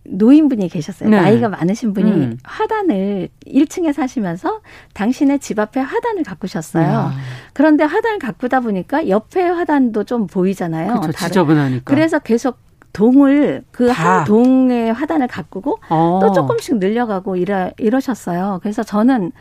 [0.07, 1.09] 노인분이 계셨어요.
[1.09, 1.19] 네.
[1.19, 2.37] 나이가 많으신 분이 음.
[2.43, 4.61] 화단을 1층에 사시면서
[4.93, 6.85] 당신의 집 앞에 화단을 가꾸셨어요.
[6.85, 7.13] 야.
[7.53, 11.01] 그런데 화단을 가꾸다 보니까 옆에 화단도 좀 보이잖아요.
[11.01, 11.17] 그렇죠.
[11.27, 11.83] 지저분하니까.
[11.85, 12.64] 그래서 계속
[12.95, 16.19] 동을 그 한 동의 화단을 가꾸고 어.
[16.21, 18.59] 또 조금씩 늘려가고 이러, 이러셨어요.
[18.63, 19.31] 그래서 저는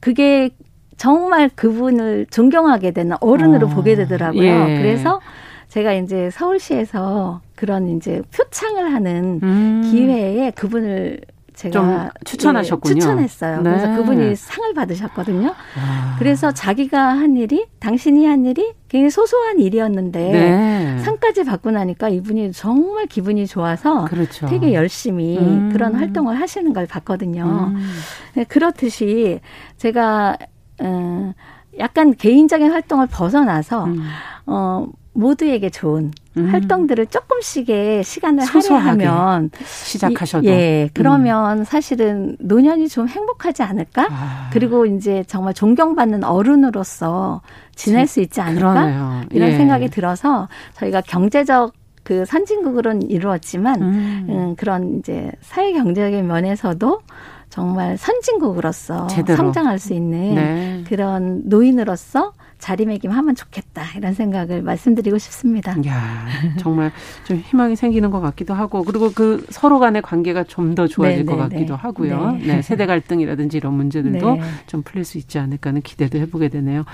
[0.00, 0.50] 그게
[0.96, 3.70] 정말 그분을 존경하게 되는 어른으로 어.
[3.70, 4.42] 보게 되더라고요.
[4.42, 4.78] 예.
[4.78, 5.20] 그래서
[5.68, 9.88] 제가 이제 서울시에서 그런 이제 표창을 하는 음.
[9.90, 11.20] 기회에 그분을
[11.54, 12.94] 제가 추천하셨군요.
[12.94, 13.62] 네, 추천했어요.
[13.62, 13.70] 네.
[13.70, 15.48] 그래서 그분이 상을 받으셨거든요.
[15.48, 16.16] 아.
[16.18, 20.98] 그래서 자기가 한 일이 당신이 한 일이 굉장히 소소한 일이었는데 네.
[21.00, 24.46] 상까지 받고 나니까 이분이 정말 기분이 좋아서 그렇죠.
[24.46, 25.70] 되게 열심히 음.
[25.72, 27.72] 그런 활동을 하시는 걸 봤거든요.
[27.74, 27.90] 음.
[28.34, 29.40] 네, 그렇듯이
[29.76, 30.36] 제가
[30.80, 31.32] 음,
[31.78, 34.02] 약간 개인적인 활동을 벗어나서 음.
[34.46, 36.48] 어 모두에게 좋은 음.
[36.48, 41.64] 활동들을 조금씩의 시간을 할애하면 시작하셔도 이, 예 그러면 음.
[41.64, 44.50] 사실은 노년이 좀 행복하지 않을까 아.
[44.52, 47.42] 그리고 이제 정말 존경받는 어른으로서
[47.74, 49.22] 지낼 수 있지 않을까 그러네요.
[49.30, 49.56] 이런 예.
[49.56, 54.26] 생각이 들어서 저희가 경제적 그 선진국으로는 이루었지만 음.
[54.28, 57.00] 음, 그런 이제 사회 경제적인 면에서도
[57.50, 59.36] 정말 선진국으로서 제대로.
[59.36, 60.84] 성장할 수 있는 네.
[60.88, 62.32] 그런 노인으로서
[62.62, 65.76] 자리매김하면 좋겠다 이런 생각을 말씀드리고 싶습니다.
[65.86, 66.26] 야
[66.58, 66.92] 정말
[67.24, 71.24] 좀 희망이 생기는 것 같기도 하고 그리고 그 서로 간의 관계가 좀 더 좋아질 네네네.
[71.24, 71.54] 것 네, 네.
[71.54, 72.32] 같기도 하고요.
[72.32, 72.46] 네.
[72.46, 72.62] 네.
[72.62, 74.40] 세대 갈등이라든지 이런 문제들도 네.
[74.66, 76.84] 좀 풀릴 수 있지 않을까 하는 기대도 해보게 되네요.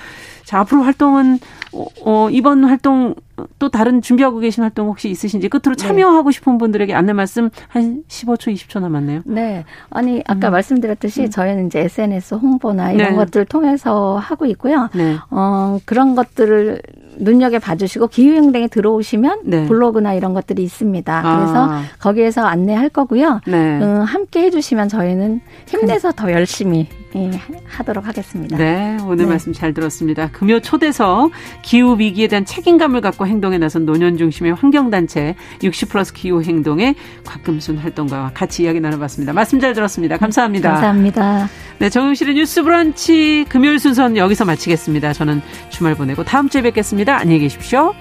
[0.45, 1.39] 자 앞으로 활동은
[1.73, 3.14] 어, 어, 이번 활동
[3.59, 5.87] 또 다른 준비하고 계신 활동 혹시 있으신지 끝으로 네.
[5.87, 9.23] 참여하고 싶은 분들에게 안내 말씀 한 15초, 20초 남았네요.
[9.27, 9.64] 네.
[9.91, 10.53] 아니, 아까 음.
[10.53, 11.31] 말씀드렸듯이 음.
[11.31, 13.16] 저희는 이제 SNS 홍보나 이런 네.
[13.16, 14.89] 것들을 통해서 하고 있고요.
[14.95, 15.16] 네.
[15.59, 16.81] 어, 그런 것들을
[17.19, 19.67] 눈여겨 봐주시고 기후행동에 들어오시면 네.
[19.67, 21.23] 블로그나 이런 것들이 있습니다.
[21.25, 21.37] 아.
[21.37, 23.41] 그래서 거기에서 안내할 거고요.
[23.47, 23.81] 네.
[23.81, 26.87] 음, 함께 해주시면 저희는 힘내서 더 열심히
[27.17, 27.31] 예,
[27.67, 28.57] 하도록 하겠습니다.
[28.59, 29.27] 네, 오늘 네.
[29.27, 30.29] 말씀 잘 들었습니다.
[30.31, 31.31] 금요 초대서
[31.63, 36.95] 기후 위기에 대한 책임감을 갖고 행동에 나선 노년 중심의 환경단체 60 플러스 기후 행동의
[37.25, 39.33] 곽금순 활동가와 같이 이야기 나눠봤습니다.
[39.33, 40.19] 말씀 잘 들었습니다.
[40.19, 40.73] 감사합니다.
[40.73, 41.49] 감사합니다.
[41.79, 45.15] 네, 정용실의 뉴스 브런치 금요일 순서는 여기서 마치겠습니다.
[45.15, 45.41] 저는
[45.71, 47.17] 주말 보내고 다음 주에 뵙겠습니다.
[47.17, 47.95] 안녕히 계십시오.